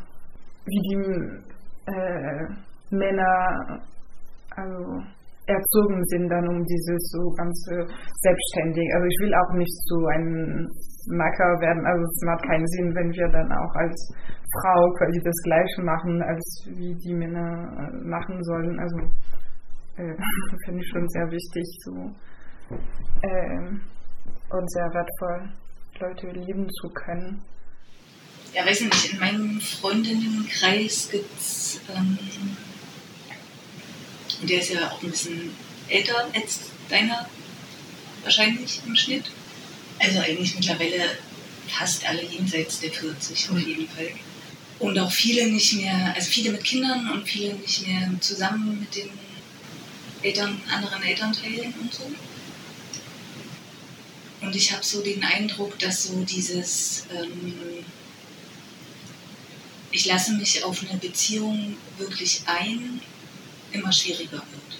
wie 0.66 0.80
die 0.90 0.98
äh, 1.86 2.46
Männer 2.90 3.80
also 4.56 5.02
erzogen 5.46 6.04
sind 6.06 6.28
dann 6.28 6.46
um 6.48 6.64
dieses 6.64 7.02
so 7.10 7.30
ganze 7.34 7.86
selbstständig. 8.22 8.86
Also 8.94 9.06
ich 9.06 9.18
will 9.20 9.34
auch 9.34 9.52
nicht 9.54 9.76
so 9.86 9.98
ein 10.14 10.68
Macker 11.10 11.60
werden. 11.60 11.84
Also 11.86 12.02
es 12.02 12.22
macht 12.24 12.42
keinen 12.46 12.66
Sinn, 12.66 12.94
wenn 12.94 13.10
wir 13.12 13.28
dann 13.28 13.50
auch 13.52 13.74
als 13.74 14.14
Frau 14.60 14.80
quasi 14.98 15.20
das 15.24 15.36
Gleiche 15.44 15.82
machen, 15.82 16.22
als 16.22 16.66
wie 16.74 16.94
die 16.94 17.14
Männer 17.14 17.68
äh, 17.76 18.08
machen 18.08 18.42
sollen. 18.42 18.78
Also 18.78 18.98
äh, 19.96 20.16
finde 20.64 20.80
ich 20.80 20.88
schon 20.88 21.08
sehr 21.08 21.30
wichtig 21.30 21.66
so 21.84 22.10
äh, 23.22 23.68
und 24.50 24.70
sehr 24.70 24.88
wertvoll, 24.92 25.52
Leute 26.00 26.26
lieben 26.28 26.68
zu 26.68 26.88
können. 26.90 27.42
Ja, 28.52 28.66
weiß 28.66 28.80
nicht, 28.80 29.12
in 29.12 29.20
meinem 29.20 29.60
Freundinnenkreis 29.60 31.08
gibt 31.12 31.38
es 31.38 31.80
ähm, 31.94 32.18
der 34.42 34.58
ist 34.58 34.70
ja 34.70 34.88
auch 34.88 35.02
ein 35.02 35.10
bisschen 35.10 35.50
älter 35.88 36.26
als 36.34 36.70
deiner 36.88 37.26
wahrscheinlich 38.22 38.80
im 38.86 38.96
Schnitt. 38.96 39.30
Also 40.00 40.18
eigentlich 40.18 40.54
mittlerweile 40.54 41.18
fast 41.68 42.08
alle 42.08 42.24
jenseits 42.24 42.80
der 42.80 42.90
40 42.90 43.50
auf 43.50 43.58
jeden 43.60 43.86
Fall. 43.86 44.10
Und 44.78 44.98
auch 44.98 45.12
viele 45.12 45.46
nicht 45.52 45.74
mehr, 45.74 46.14
also 46.14 46.30
viele 46.30 46.52
mit 46.52 46.64
Kindern 46.64 47.10
und 47.10 47.28
viele 47.28 47.54
nicht 47.54 47.86
mehr 47.86 48.10
zusammen 48.20 48.80
mit 48.80 48.96
den 48.96 49.10
Eltern, 50.22 50.60
anderen 50.70 51.02
Elternteilen 51.02 51.74
und 51.80 51.92
so. 51.92 52.10
Und 54.40 54.56
ich 54.56 54.72
habe 54.72 54.82
so 54.82 55.02
den 55.02 55.22
Eindruck, 55.22 55.78
dass 55.78 56.04
so 56.04 56.24
dieses, 56.24 57.04
ähm, 57.14 57.84
ich 59.92 60.06
lasse 60.06 60.32
mich 60.32 60.64
auf 60.64 60.82
eine 60.82 60.98
Beziehung 60.98 61.76
wirklich 61.98 62.40
ein 62.46 63.02
immer 63.72 63.92
schwieriger 63.92 64.32
wird. 64.32 64.78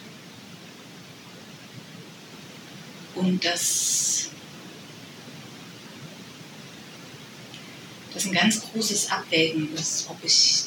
Und 3.13 3.45
dass 3.45 4.31
das 8.21 8.27
ein 8.29 8.33
ganz 8.33 8.61
großes 8.61 9.11
Abwägen 9.11 9.73
ist, 9.73 10.05
ob 10.09 10.17
ich 10.23 10.65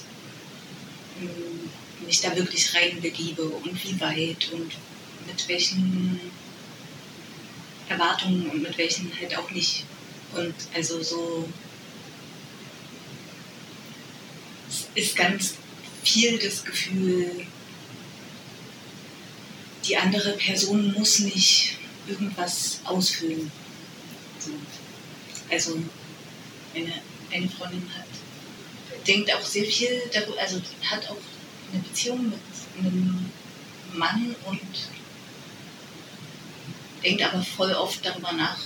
hm, 1.20 2.06
mich 2.06 2.20
da 2.20 2.34
wirklich 2.34 2.74
reinbegebe 2.74 3.44
und 3.44 3.84
wie 3.84 4.00
weit 4.00 4.50
und 4.52 4.72
mit 5.26 5.48
welchen 5.48 6.20
Erwartungen 7.88 8.50
und 8.50 8.62
mit 8.62 8.76
welchen 8.76 9.10
halt 9.18 9.36
auch 9.38 9.50
nicht. 9.50 9.84
Und 10.34 10.54
also 10.74 11.02
so 11.02 11.48
es 14.68 14.86
ist 14.94 15.16
ganz 15.16 15.54
viel 16.02 16.38
das 16.38 16.64
Gefühl, 16.64 17.46
die 19.86 19.96
andere 19.96 20.32
Person 20.32 20.92
muss 20.92 21.20
nicht 21.20 21.78
irgendwas 22.08 22.80
ausfüllen. 22.84 23.50
Also 25.50 25.78
eine, 26.74 26.92
eine 27.34 27.48
Freundin 27.48 27.88
hat, 27.96 28.06
denkt 29.06 29.34
auch 29.34 29.44
sehr 29.44 29.64
viel 29.64 30.00
darüber, 30.12 30.40
also 30.40 30.60
hat 30.82 31.10
auch 31.10 31.16
eine 31.72 31.82
Beziehung 31.82 32.30
mit 32.30 32.38
einem 32.78 33.30
Mann 33.92 34.34
und 34.46 34.60
denkt 37.02 37.22
aber 37.22 37.42
voll 37.42 37.72
oft 37.72 38.04
darüber 38.04 38.32
nach, 38.32 38.58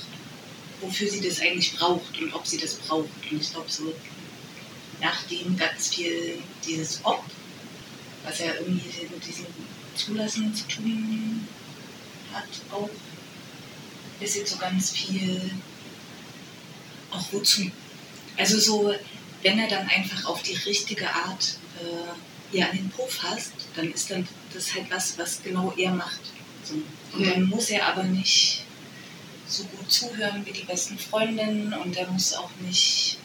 wofür 0.80 1.08
sie 1.08 1.20
das 1.20 1.40
eigentlich 1.40 1.74
braucht 1.76 2.20
und 2.20 2.32
ob 2.34 2.46
sie 2.46 2.58
das 2.58 2.74
braucht. 2.74 3.08
Und 3.30 3.40
ich 3.40 3.52
glaube 3.52 3.70
so, 3.70 3.94
nachdem 5.00 5.56
ganz 5.56 5.94
viel 5.94 6.38
dieses 6.66 7.00
Ob, 7.04 7.24
was 8.24 8.38
ja 8.38 8.54
irgendwie 8.54 9.06
mit 9.10 9.26
diesem 9.26 9.46
Zulassen 9.96 10.54
zu 10.54 10.66
tun 10.68 11.48
hat 12.32 12.44
auch. 12.70 12.90
bisschen 14.20 14.46
so 14.46 14.56
ganz 14.56 14.90
viel 14.90 15.50
auch 17.10 17.32
wozu. 17.32 17.70
Also 18.38 18.58
so, 18.58 18.94
wenn 19.42 19.58
er 19.58 19.68
dann 19.68 19.88
einfach 19.88 20.24
auf 20.26 20.42
die 20.42 20.54
richtige 20.54 21.08
Art 21.12 21.58
äh, 21.80 22.56
ihr 22.56 22.68
an 22.68 22.76
den 22.76 22.88
Po 22.90 23.06
fasst, 23.06 23.52
dann 23.74 23.92
ist 23.92 24.10
dann 24.10 24.26
das 24.54 24.74
halt 24.74 24.90
was, 24.90 25.18
was 25.18 25.42
genau 25.42 25.72
er 25.76 25.92
macht. 25.92 26.20
So. 26.64 26.74
Und 27.16 27.26
dann 27.26 27.44
muss 27.44 27.68
er 27.70 27.86
aber 27.86 28.04
nicht 28.04 28.64
so 29.46 29.64
gut 29.64 29.90
zuhören 29.90 30.44
wie 30.46 30.52
die 30.52 30.64
besten 30.64 30.98
Freundinnen 30.98 31.72
und 31.72 31.96
er 31.96 32.08
muss 32.10 32.34
auch 32.34 32.50
nicht 32.60 33.18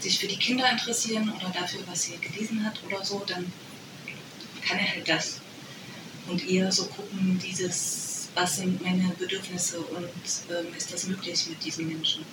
sich 0.00 0.18
für 0.18 0.26
die 0.26 0.36
Kinder 0.36 0.68
interessieren 0.70 1.32
oder 1.36 1.48
dafür, 1.50 1.80
was 1.86 2.02
sie 2.02 2.18
gelesen 2.18 2.64
hat 2.64 2.80
oder 2.84 3.04
so, 3.04 3.22
dann 3.26 3.52
kann 4.66 4.78
er 4.78 4.90
halt 4.90 5.08
das. 5.08 5.40
Und 6.26 6.48
eher 6.48 6.70
so 6.72 6.86
gucken, 6.86 7.40
dieses, 7.44 8.28
was 8.34 8.56
sind 8.56 8.82
meine 8.82 9.12
Bedürfnisse 9.18 9.80
und 9.80 10.04
ähm, 10.50 10.74
ist 10.76 10.92
das 10.92 11.06
möglich 11.06 11.46
mit 11.48 11.64
diesen 11.64 11.88
Menschen. 11.88 12.24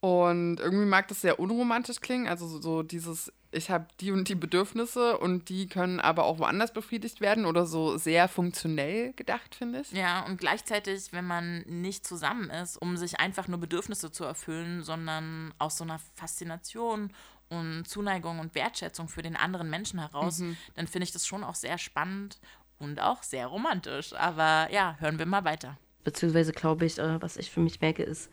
Und 0.00 0.60
irgendwie 0.60 0.86
mag 0.86 1.08
das 1.08 1.22
sehr 1.22 1.40
unromantisch 1.40 2.00
klingen. 2.00 2.28
Also 2.28 2.46
so, 2.46 2.60
so 2.60 2.82
dieses, 2.84 3.32
ich 3.50 3.68
habe 3.68 3.88
die 4.00 4.12
und 4.12 4.28
die 4.28 4.36
Bedürfnisse 4.36 5.18
und 5.18 5.48
die 5.48 5.68
können 5.68 5.98
aber 5.98 6.24
auch 6.24 6.38
woanders 6.38 6.72
befriedigt 6.72 7.20
werden 7.20 7.46
oder 7.46 7.66
so 7.66 7.96
sehr 7.96 8.28
funktionell 8.28 9.12
gedacht, 9.14 9.56
finde 9.56 9.80
ich. 9.80 9.90
Ja, 9.90 10.24
und 10.24 10.38
gleichzeitig, 10.38 11.12
wenn 11.12 11.26
man 11.26 11.62
nicht 11.62 12.06
zusammen 12.06 12.48
ist, 12.50 12.76
um 12.76 12.96
sich 12.96 13.18
einfach 13.18 13.48
nur 13.48 13.58
Bedürfnisse 13.58 14.12
zu 14.12 14.24
erfüllen, 14.24 14.84
sondern 14.84 15.52
aus 15.58 15.78
so 15.78 15.84
einer 15.84 15.98
Faszination 16.14 17.12
und 17.48 17.88
Zuneigung 17.88 18.38
und 18.38 18.54
Wertschätzung 18.54 19.08
für 19.08 19.22
den 19.22 19.34
anderen 19.34 19.68
Menschen 19.68 19.98
heraus, 19.98 20.38
mhm. 20.38 20.56
dann 20.76 20.86
finde 20.86 21.04
ich 21.04 21.12
das 21.12 21.26
schon 21.26 21.42
auch 21.42 21.56
sehr 21.56 21.78
spannend 21.78 22.38
und 22.78 23.00
auch 23.00 23.24
sehr 23.24 23.48
romantisch. 23.48 24.12
Aber 24.12 24.68
ja, 24.70 24.96
hören 25.00 25.18
wir 25.18 25.26
mal 25.26 25.44
weiter. 25.44 25.76
Beziehungsweise 26.04 26.52
glaube 26.52 26.86
ich, 26.86 26.98
äh, 26.98 27.20
was 27.20 27.36
ich 27.36 27.50
für 27.50 27.60
mich 27.60 27.80
merke, 27.80 28.04
ist, 28.04 28.30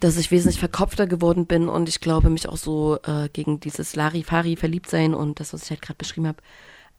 dass 0.00 0.16
ich 0.16 0.30
wesentlich 0.30 0.58
verkopfter 0.58 1.06
geworden 1.06 1.46
bin 1.46 1.68
und 1.68 1.88
ich 1.88 2.00
glaube, 2.00 2.30
mich 2.30 2.48
auch 2.48 2.56
so 2.56 2.98
äh, 3.04 3.28
gegen 3.32 3.60
dieses 3.60 3.96
Larifari 3.96 4.56
verliebt 4.56 4.90
sein 4.90 5.14
und 5.14 5.40
das, 5.40 5.52
was 5.52 5.64
ich 5.64 5.70
halt 5.70 5.82
gerade 5.82 5.98
beschrieben 5.98 6.26
habe, 6.26 6.42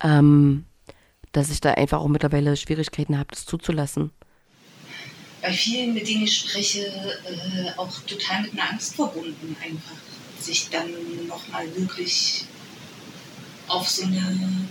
ähm, 0.01 0.65
dass 1.31 1.51
ich 1.51 1.61
da 1.61 1.71
einfach 1.71 1.99
auch 1.99 2.07
mittlerweile 2.07 2.55
Schwierigkeiten 2.55 3.17
habe, 3.17 3.27
das 3.31 3.45
zuzulassen. 3.45 4.11
Bei 5.41 5.51
vielen, 5.51 5.93
mit 5.93 6.07
denen 6.07 6.23
ich 6.23 6.37
spreche, 6.37 6.87
äh, 6.87 7.77
auch 7.77 7.91
total 8.07 8.43
mit 8.43 8.53
einer 8.53 8.71
Angst 8.71 8.95
verbunden, 8.95 9.55
einfach 9.63 9.97
sich 10.39 10.69
dann 10.69 10.89
nochmal 11.27 11.65
wirklich 11.75 12.45
auf 13.67 13.89
so 13.89 14.03
eine 14.03 14.67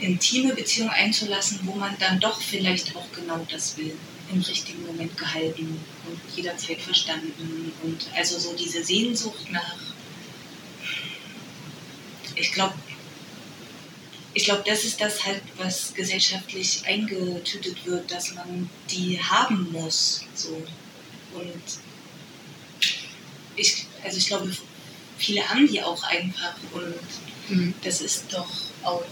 intime 0.00 0.54
Beziehung 0.54 0.90
einzulassen, 0.90 1.60
wo 1.64 1.74
man 1.74 1.96
dann 1.98 2.20
doch 2.20 2.40
vielleicht 2.40 2.96
auch 2.96 3.06
genau 3.12 3.46
das 3.50 3.76
will 3.76 3.96
im 4.32 4.40
richtigen 4.40 4.86
Moment 4.86 5.16
gehalten 5.16 5.80
und 6.06 6.36
jederzeit 6.36 6.80
verstanden. 6.80 7.72
Und 7.82 8.06
also 8.16 8.38
so 8.38 8.54
diese 8.54 8.84
Sehnsucht 8.84 9.50
nach, 9.50 9.76
ich 12.36 12.52
glaube, 12.52 12.74
ich 14.32 14.44
glaube, 14.44 14.62
das 14.64 14.84
ist 14.84 15.00
das 15.00 15.24
halt, 15.24 15.42
was 15.56 15.92
gesellschaftlich 15.92 16.82
eingetütet 16.86 17.84
wird, 17.84 18.10
dass 18.10 18.34
man 18.34 18.70
die 18.90 19.20
haben 19.20 19.72
muss. 19.72 20.22
So. 20.34 20.64
Und 21.34 21.62
ich, 23.56 23.86
also 24.04 24.18
ich 24.18 24.26
glaube, 24.28 24.52
viele 25.18 25.48
haben 25.48 25.66
die 25.66 25.82
auch 25.82 26.02
einfach. 26.04 26.54
Und 26.72 26.94
mhm. 27.48 27.74
das 27.82 28.00
ist 28.00 28.32
doch 28.32 28.48
auch, 28.84 29.04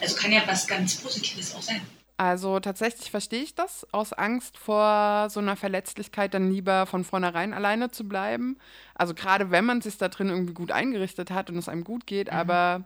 also 0.00 0.16
kann 0.16 0.32
ja 0.32 0.42
was 0.46 0.66
ganz 0.66 0.96
Positives 0.96 1.54
auch 1.54 1.62
sein. 1.62 1.80
Also 2.18 2.60
tatsächlich 2.60 3.10
verstehe 3.10 3.42
ich 3.42 3.54
das, 3.54 3.86
aus 3.92 4.14
Angst 4.14 4.56
vor 4.56 5.28
so 5.28 5.38
einer 5.38 5.54
Verletzlichkeit 5.54 6.32
dann 6.32 6.50
lieber 6.50 6.86
von 6.86 7.04
vornherein 7.04 7.52
alleine 7.52 7.90
zu 7.90 8.08
bleiben. 8.08 8.56
Also 8.94 9.12
gerade 9.12 9.50
wenn 9.50 9.66
man 9.66 9.82
sich 9.82 9.98
da 9.98 10.08
drin 10.08 10.30
irgendwie 10.30 10.54
gut 10.54 10.72
eingerichtet 10.72 11.30
hat 11.30 11.50
und 11.50 11.58
es 11.58 11.68
einem 11.68 11.84
gut 11.84 12.06
geht, 12.06 12.28
mhm. 12.28 12.38
aber 12.38 12.84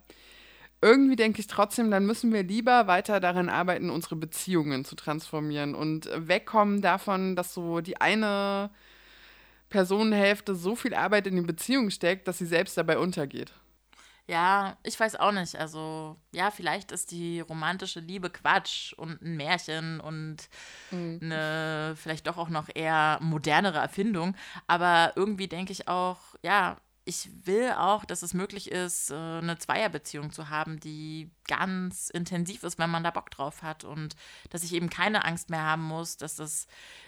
irgendwie 0.82 1.14
denke 1.14 1.40
ich 1.40 1.46
trotzdem, 1.46 1.90
dann 1.90 2.06
müssen 2.06 2.32
wir 2.32 2.42
lieber 2.42 2.88
weiter 2.88 3.20
daran 3.20 3.48
arbeiten, 3.48 3.90
unsere 3.90 4.16
Beziehungen 4.16 4.84
zu 4.84 4.96
transformieren 4.96 5.74
und 5.76 6.08
wegkommen 6.16 6.80
davon, 6.80 7.36
dass 7.36 7.54
so 7.54 7.80
die 7.80 8.00
eine 8.00 8.70
Personenhälfte 9.68 10.56
so 10.56 10.74
viel 10.74 10.94
Arbeit 10.94 11.28
in 11.28 11.36
die 11.36 11.42
Beziehung 11.42 11.90
steckt, 11.90 12.26
dass 12.26 12.38
sie 12.38 12.46
selbst 12.46 12.76
dabei 12.76 12.98
untergeht. 12.98 13.52
Ja, 14.26 14.76
ich 14.82 14.98
weiß 14.98 15.16
auch 15.16 15.32
nicht. 15.32 15.56
Also, 15.56 16.16
ja, 16.32 16.50
vielleicht 16.50 16.92
ist 16.92 17.10
die 17.10 17.40
romantische 17.40 18.00
Liebe 18.00 18.30
Quatsch 18.30 18.92
und 18.94 19.20
ein 19.22 19.36
Märchen 19.36 20.00
und 20.00 20.48
mhm. 20.90 21.18
eine 21.22 21.94
vielleicht 21.96 22.26
doch 22.26 22.38
auch 22.38 22.48
noch 22.48 22.68
eher 22.72 23.18
modernere 23.20 23.78
Erfindung. 23.78 24.36
Aber 24.66 25.12
irgendwie 25.16 25.48
denke 25.48 25.72
ich 25.72 25.88
auch, 25.88 26.18
ja, 26.42 26.76
ich 27.04 27.28
will 27.44 27.72
auch, 27.72 28.04
dass 28.04 28.22
es 28.22 28.34
möglich 28.34 28.70
ist, 28.70 29.10
äh, 29.10 29.14
eine 29.14 29.58
Zweierbeziehung 29.58 30.32
zu 30.32 30.48
haben, 30.48 30.78
die 30.80 31.30
ganz 31.46 32.10
intensiv 32.10 32.62
ist, 32.62 32.78
wenn 32.78 32.90
man 32.90 33.02
da 33.02 33.10
Bock 33.10 33.30
drauf 33.30 33.62
hat 33.62 33.84
und 33.84 34.14
dass 34.50 34.62
ich 34.62 34.72
eben 34.74 34.90
keine 34.90 35.24
Angst 35.24 35.50
mehr 35.50 35.62
haben 35.62 35.82
muss, 35.82 36.16
dass 36.16 36.36
das 36.36 36.66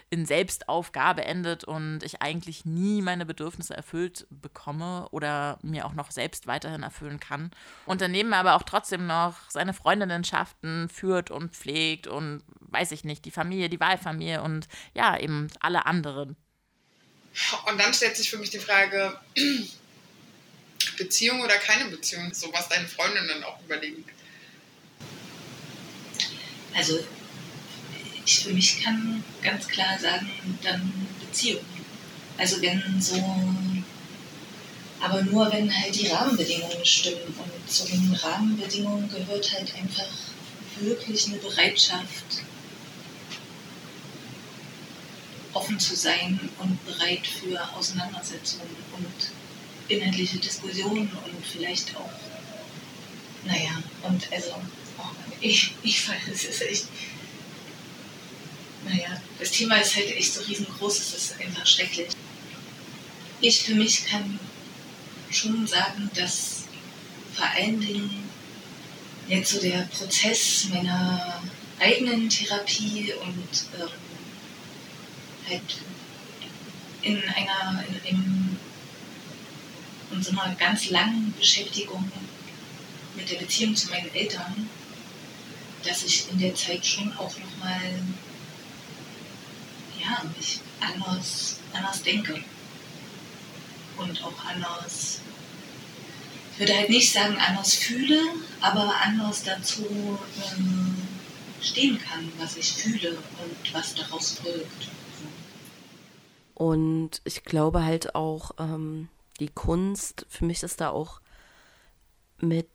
in 0.09 0.25
Selbstaufgabe 0.25 1.23
endet 1.25 1.63
und 1.63 2.03
ich 2.03 2.21
eigentlich 2.21 2.65
nie 2.65 3.01
meine 3.01 3.25
Bedürfnisse 3.25 3.75
erfüllt 3.75 4.27
bekomme 4.29 5.07
oder 5.11 5.57
mir 5.61 5.85
auch 5.85 5.93
noch 5.93 6.11
selbst 6.11 6.47
weiterhin 6.47 6.83
erfüllen 6.83 7.19
kann. 7.19 7.51
Und 7.85 8.01
daneben 8.01 8.33
aber 8.33 8.55
auch 8.55 8.63
trotzdem 8.63 9.07
noch 9.07 9.49
seine 9.49 9.73
Freundinnenschaften 9.73 10.89
führt 10.89 11.31
und 11.31 11.55
pflegt 11.55 12.07
und 12.07 12.43
weiß 12.59 12.91
ich 12.91 13.03
nicht, 13.03 13.25
die 13.25 13.31
Familie, 13.31 13.69
die 13.69 13.79
Wahlfamilie 13.79 14.41
und 14.41 14.67
ja, 14.93 15.17
eben 15.17 15.47
alle 15.59 15.85
anderen. 15.85 16.35
Und 17.67 17.79
dann 17.79 17.93
stellt 17.93 18.15
sich 18.15 18.29
für 18.29 18.37
mich 18.37 18.51
die 18.51 18.59
Frage, 18.59 19.19
Beziehung 20.97 21.41
oder 21.41 21.55
keine 21.57 21.89
Beziehung, 21.89 22.33
so 22.33 22.51
was 22.53 22.69
deine 22.69 22.87
Freundinnen 22.87 23.43
auch 23.43 23.59
überlegen. 23.63 24.03
Also 26.73 26.99
ich 28.25 28.39
für 28.39 28.53
mich 28.53 28.81
kann 28.83 29.23
ganz 29.41 29.67
klar 29.67 29.97
sagen, 29.99 30.29
dann 30.63 31.07
Beziehung. 31.19 31.65
Also 32.37 32.61
wenn 32.61 33.01
so, 33.01 33.15
aber 34.99 35.21
nur 35.23 35.51
wenn 35.51 35.73
halt 35.75 35.95
die 35.95 36.07
Rahmenbedingungen 36.07 36.85
stimmen. 36.85 37.35
Und 37.37 37.71
zu 37.71 37.85
den 37.85 38.13
Rahmenbedingungen 38.13 39.09
gehört 39.09 39.53
halt 39.53 39.75
einfach 39.75 40.07
wirklich 40.79 41.27
eine 41.27 41.37
Bereitschaft, 41.37 42.43
offen 45.53 45.79
zu 45.79 45.95
sein 45.95 46.39
und 46.59 46.85
bereit 46.85 47.27
für 47.27 47.61
Auseinandersetzungen 47.75 48.75
und 48.97 49.31
inhaltliche 49.93 50.37
Diskussionen 50.37 51.09
und 51.09 51.45
vielleicht 51.45 51.95
auch, 51.95 52.09
naja, 53.45 53.81
und 54.03 54.31
also, 54.31 54.51
oh, 54.97 55.09
ich, 55.41 55.73
ich 55.83 56.01
fand, 56.01 56.19
es 56.31 56.43
ist 56.45 56.61
echt, 56.61 56.85
naja, 58.85 59.21
das 59.39 59.51
Thema 59.51 59.75
ist 59.77 59.95
halt 59.95 60.15
echt 60.15 60.33
so 60.33 60.41
riesengroß, 60.41 60.99
es 60.99 61.13
ist 61.13 61.39
einfach 61.39 61.65
schrecklich. 61.65 62.09
Ich 63.41 63.61
für 63.61 63.75
mich 63.75 64.05
kann 64.05 64.39
schon 65.31 65.67
sagen, 65.67 66.09
dass 66.15 66.63
vor 67.33 67.45
allen 67.45 67.79
Dingen 67.79 68.23
jetzt 69.27 69.51
so 69.51 69.59
der 69.59 69.87
Prozess 69.91 70.67
meiner 70.71 71.41
eigenen 71.79 72.29
Therapie 72.29 73.13
und 73.21 73.81
ähm, 73.81 73.89
halt 75.49 75.61
in 77.01 77.21
einer, 77.35 77.83
in, 77.87 78.17
in 78.17 78.57
und 80.13 80.23
so 80.23 80.31
einer 80.31 80.55
ganz 80.55 80.89
langen 80.89 81.33
Beschäftigung 81.37 82.11
mit 83.15 83.29
der 83.29 83.37
Beziehung 83.37 83.75
zu 83.75 83.89
meinen 83.89 84.13
Eltern, 84.13 84.69
dass 85.83 86.03
ich 86.03 86.29
in 86.31 86.39
der 86.39 86.55
Zeit 86.55 86.85
schon 86.85 87.11
auch 87.13 87.33
nochmal 87.37 87.81
ja, 90.01 90.23
mich 90.37 90.59
anders, 90.79 91.59
anders 91.73 92.01
denke 92.03 92.43
und 93.97 94.23
auch 94.23 94.45
anders, 94.45 95.19
ich 96.53 96.59
würde 96.59 96.75
halt 96.75 96.89
nicht 96.89 97.11
sagen 97.11 97.37
anders 97.37 97.73
fühle, 97.73 98.19
aber 98.61 98.93
anders 99.03 99.43
dazu 99.43 99.85
ähm, 100.57 100.95
stehen 101.61 101.99
kann, 101.99 102.31
was 102.37 102.57
ich 102.57 102.71
fühle 102.71 103.11
und 103.11 103.73
was 103.73 103.95
daraus 103.95 104.37
folgt. 104.41 104.89
Und 106.55 107.21
ich 107.23 107.43
glaube 107.43 107.83
halt 107.83 108.15
auch, 108.15 108.51
ähm, 108.59 109.09
die 109.39 109.49
Kunst, 109.49 110.25
für 110.29 110.45
mich 110.45 110.63
ist 110.63 110.81
da 110.81 110.89
auch 110.89 111.21
mit 112.39 112.69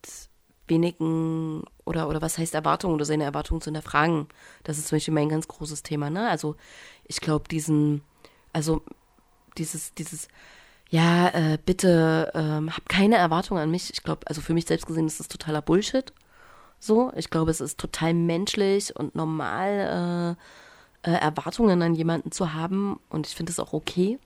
wenigen 0.66 1.64
oder, 1.84 2.08
oder 2.08 2.20
was 2.20 2.38
heißt 2.38 2.54
Erwartungen 2.54 2.94
oder 2.94 3.04
seine 3.04 3.24
Erwartungen 3.24 3.60
zu 3.60 3.66
hinterfragen. 3.66 4.28
Das 4.64 4.78
ist 4.78 4.88
zum 4.88 4.96
Beispiel 4.96 5.14
mein 5.14 5.28
ganz 5.28 5.48
großes 5.48 5.82
Thema, 5.82 6.10
ne? 6.10 6.28
Also 6.28 6.56
ich 7.04 7.20
glaube, 7.20 7.48
diesen, 7.48 8.02
also 8.52 8.82
dieses, 9.56 9.94
dieses, 9.94 10.28
ja, 10.90 11.28
äh, 11.28 11.58
bitte 11.64 12.30
ähm, 12.34 12.74
hab 12.74 12.88
keine 12.88 13.16
Erwartungen 13.16 13.62
an 13.62 13.70
mich. 13.70 13.90
Ich 13.92 14.02
glaube, 14.02 14.26
also 14.26 14.40
für 14.40 14.54
mich 14.54 14.66
selbst 14.66 14.86
gesehen 14.86 15.06
ist 15.06 15.20
das 15.20 15.28
totaler 15.28 15.62
Bullshit. 15.62 16.12
So, 16.80 17.12
ich 17.16 17.30
glaube, 17.30 17.50
es 17.50 17.60
ist 17.60 17.78
total 17.78 18.14
menschlich 18.14 18.94
und 18.94 19.14
normal, 19.14 20.36
äh, 20.36 21.08
äh, 21.08 21.12
Erwartungen 21.12 21.82
an 21.82 21.94
jemanden 21.94 22.32
zu 22.32 22.54
haben 22.54 23.00
und 23.08 23.26
ich 23.26 23.34
finde 23.34 23.52
es 23.52 23.60
auch 23.60 23.72
okay. 23.72 24.18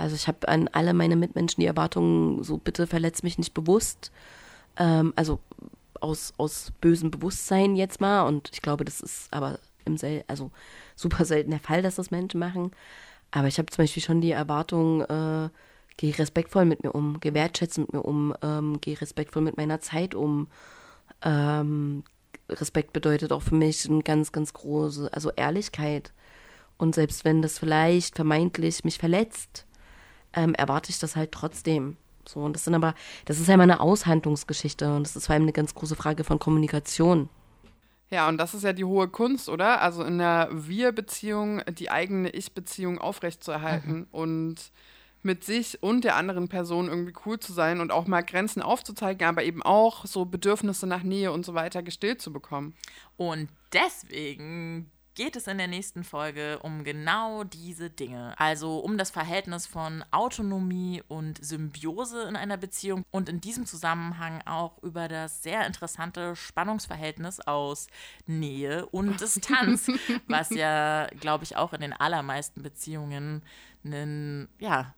Also 0.00 0.16
ich 0.16 0.28
habe 0.28 0.48
an 0.48 0.68
alle 0.68 0.94
meine 0.94 1.16
Mitmenschen 1.16 1.60
die 1.60 1.66
Erwartungen, 1.66 2.42
so 2.42 2.56
bitte 2.56 2.86
verletzt 2.86 3.22
mich 3.22 3.38
nicht 3.38 3.54
bewusst. 3.54 4.10
Ähm, 4.76 5.12
also 5.16 5.40
aus, 6.00 6.32
aus 6.38 6.72
bösem 6.80 7.10
Bewusstsein 7.10 7.76
jetzt 7.76 8.00
mal 8.00 8.22
und 8.22 8.50
ich 8.52 8.62
glaube, 8.62 8.84
das 8.84 9.00
ist 9.00 9.32
aber 9.32 9.58
im 9.84 9.96
Sel 9.96 10.24
also 10.28 10.50
super 10.96 11.24
selten 11.24 11.50
der 11.50 11.60
Fall, 11.60 11.82
dass 11.82 11.96
das 11.96 12.10
Menschen 12.10 12.40
machen. 12.40 12.70
Aber 13.30 13.48
ich 13.48 13.58
habe 13.58 13.70
zum 13.70 13.82
Beispiel 13.82 14.02
schon 14.02 14.20
die 14.20 14.32
Erwartung, 14.32 15.02
äh, 15.02 15.50
geh 15.96 16.10
respektvoll 16.12 16.64
mit 16.64 16.82
mir 16.82 16.92
um, 16.92 17.20
geh 17.20 17.34
wertschätzend 17.34 17.92
mit 17.92 18.02
mir 18.02 18.08
um, 18.08 18.34
ähm, 18.42 18.80
geh 18.80 18.94
respektvoll 18.94 19.42
mit 19.42 19.56
meiner 19.56 19.80
Zeit 19.80 20.14
um. 20.14 20.48
Ähm, 21.22 22.04
Respekt 22.48 22.92
bedeutet 22.92 23.32
auch 23.32 23.42
für 23.42 23.54
mich 23.54 23.88
eine 23.88 24.02
ganz, 24.02 24.32
ganz 24.32 24.52
große, 24.52 25.12
also 25.12 25.30
Ehrlichkeit. 25.30 26.12
Und 26.78 26.94
selbst 26.94 27.24
wenn 27.24 27.42
das 27.42 27.58
vielleicht 27.58 28.16
vermeintlich 28.16 28.84
mich 28.84 28.98
verletzt, 28.98 29.66
ähm, 30.32 30.54
erwarte 30.54 30.90
ich 30.90 30.98
das 30.98 31.16
halt 31.16 31.32
trotzdem. 31.32 31.96
So, 32.26 32.40
und 32.40 32.54
das 32.54 32.64
sind 32.64 32.74
aber, 32.74 32.94
das 33.24 33.40
ist 33.40 33.48
ja 33.48 33.54
immer 33.54 33.64
eine 33.64 33.80
Aushandlungsgeschichte 33.80 34.94
und 34.94 35.04
das 35.04 35.16
ist 35.16 35.26
vor 35.26 35.34
allem 35.34 35.42
eine 35.42 35.52
ganz 35.52 35.74
große 35.74 35.96
Frage 35.96 36.24
von 36.24 36.38
Kommunikation. 36.38 37.28
Ja, 38.10 38.28
und 38.28 38.38
das 38.38 38.54
ist 38.54 38.64
ja 38.64 38.72
die 38.72 38.84
hohe 38.84 39.08
Kunst, 39.08 39.48
oder? 39.48 39.80
Also 39.80 40.02
in 40.02 40.18
der 40.18 40.48
Wir-Beziehung 40.50 41.62
die 41.70 41.90
eigene 41.90 42.30
Ich-Beziehung 42.30 42.98
aufrechtzuerhalten 42.98 43.98
mhm. 43.98 44.06
und 44.10 44.72
mit 45.22 45.44
sich 45.44 45.82
und 45.82 46.02
der 46.04 46.16
anderen 46.16 46.48
Person 46.48 46.88
irgendwie 46.88 47.12
cool 47.24 47.38
zu 47.38 47.52
sein 47.52 47.80
und 47.80 47.92
auch 47.92 48.06
mal 48.06 48.22
Grenzen 48.22 48.62
aufzuzeigen, 48.62 49.26
aber 49.26 49.44
eben 49.44 49.62
auch 49.62 50.06
so 50.06 50.24
Bedürfnisse 50.24 50.86
nach 50.86 51.02
Nähe 51.02 51.30
und 51.30 51.44
so 51.44 51.54
weiter 51.54 51.82
gestillt 51.82 52.20
zu 52.20 52.32
bekommen. 52.32 52.74
Und 53.16 53.48
deswegen 53.72 54.90
geht 55.20 55.36
es 55.36 55.46
in 55.48 55.58
der 55.58 55.68
nächsten 55.68 56.02
Folge 56.02 56.60
um 56.60 56.82
genau 56.82 57.44
diese 57.44 57.90
Dinge. 57.90 58.32
Also 58.38 58.78
um 58.78 58.96
das 58.96 59.10
Verhältnis 59.10 59.66
von 59.66 60.02
Autonomie 60.12 61.02
und 61.08 61.44
Symbiose 61.44 62.22
in 62.22 62.36
einer 62.36 62.56
Beziehung 62.56 63.04
und 63.10 63.28
in 63.28 63.38
diesem 63.38 63.66
Zusammenhang 63.66 64.40
auch 64.46 64.82
über 64.82 65.08
das 65.08 65.42
sehr 65.42 65.66
interessante 65.66 66.34
Spannungsverhältnis 66.36 67.38
aus 67.40 67.88
Nähe 68.26 68.86
und 68.86 69.20
Distanz, 69.20 69.88
was 70.26 70.48
ja, 70.48 71.06
glaube 71.20 71.44
ich, 71.44 71.54
auch 71.54 71.74
in 71.74 71.82
den 71.82 71.92
allermeisten 71.92 72.62
Beziehungen 72.62 73.42
ein, 73.84 74.48
ja, 74.58 74.94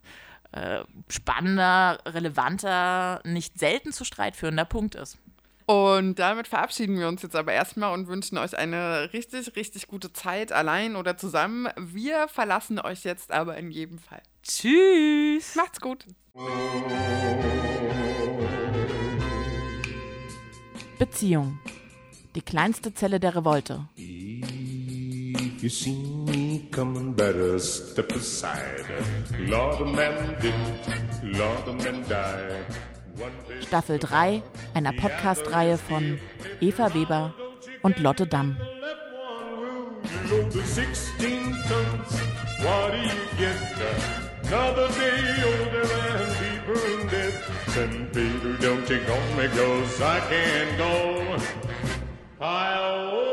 äh, 0.53 0.85
spannender, 1.09 1.99
relevanter, 2.07 3.23
nicht 3.25 3.59
selten 3.59 3.91
zu 3.93 4.05
Streit 4.05 4.37
führender 4.37 4.67
Punkt 4.67 4.95
ist. 4.95 5.19
Und 5.67 6.19
damit 6.19 6.49
verabschieden 6.49 6.99
wir 6.99 7.09
uns 7.09 7.23
jetzt 7.23 7.37
aber 7.37 7.53
erstmal 7.53 7.95
und 7.95 8.09
wünschen 8.09 8.39
euch 8.39 8.57
eine 8.57 9.13
richtig, 9.13 9.55
richtig 9.57 9.87
gute 9.87 10.13
Zeit, 10.13 10.53
allein 10.53 10.97
oder 10.97 11.17
zusammen. 11.17 11.69
Wir 11.77 12.29
verlassen 12.29 12.79
euch 12.79 13.05
jetzt 13.05 13.33
aber 13.33 13.57
in 13.57 13.71
jedem 13.71 13.99
Fall. 13.99 14.23
Tschüss. 14.43 15.55
Macht's 15.55 15.81
gut. 15.81 16.07
Beziehung. 20.99 21.59
Die 22.35 22.43
kleinste 22.43 22.95
Zelle 22.95 23.21
der 23.21 23.37
Revolte. 23.37 23.89
If 23.97 25.63
you 25.63 25.69
see 25.69 25.93
me 25.93 26.69
coming, 26.71 27.15
better 27.15 27.59
step 27.59 28.13
aside. 28.13 28.85
Lord, 29.39 29.81
a 29.81 29.85
man 29.85 30.37
did, 30.41 30.55
Lord, 31.23 31.69
a 31.69 31.73
man 31.73 32.03
died. 32.09 32.92
Staffel 33.67 33.99
3 33.99 34.43
einer 34.75 34.93
Podcast-Reihe 34.93 35.79
von 35.79 36.19
Eva 36.61 36.95
Weber 36.95 37.35
und 37.83 37.99
Lotte 37.99 38.27
Damm. 38.27 38.57
Another 44.53 44.89
day 44.89 45.43
older 45.47 45.89
and 46.13 46.29
deeper 46.39 46.79
in 47.01 47.09
debt. 47.09 47.33
Send 47.69 48.13
Peter, 48.13 48.53
don't 48.61 48.87
you 48.91 49.01
go 49.07 49.17
me, 49.35 49.49
cause 49.49 50.03
I 50.03 50.21
can't 50.29 50.77
go. 50.77 51.39
I 52.39 53.32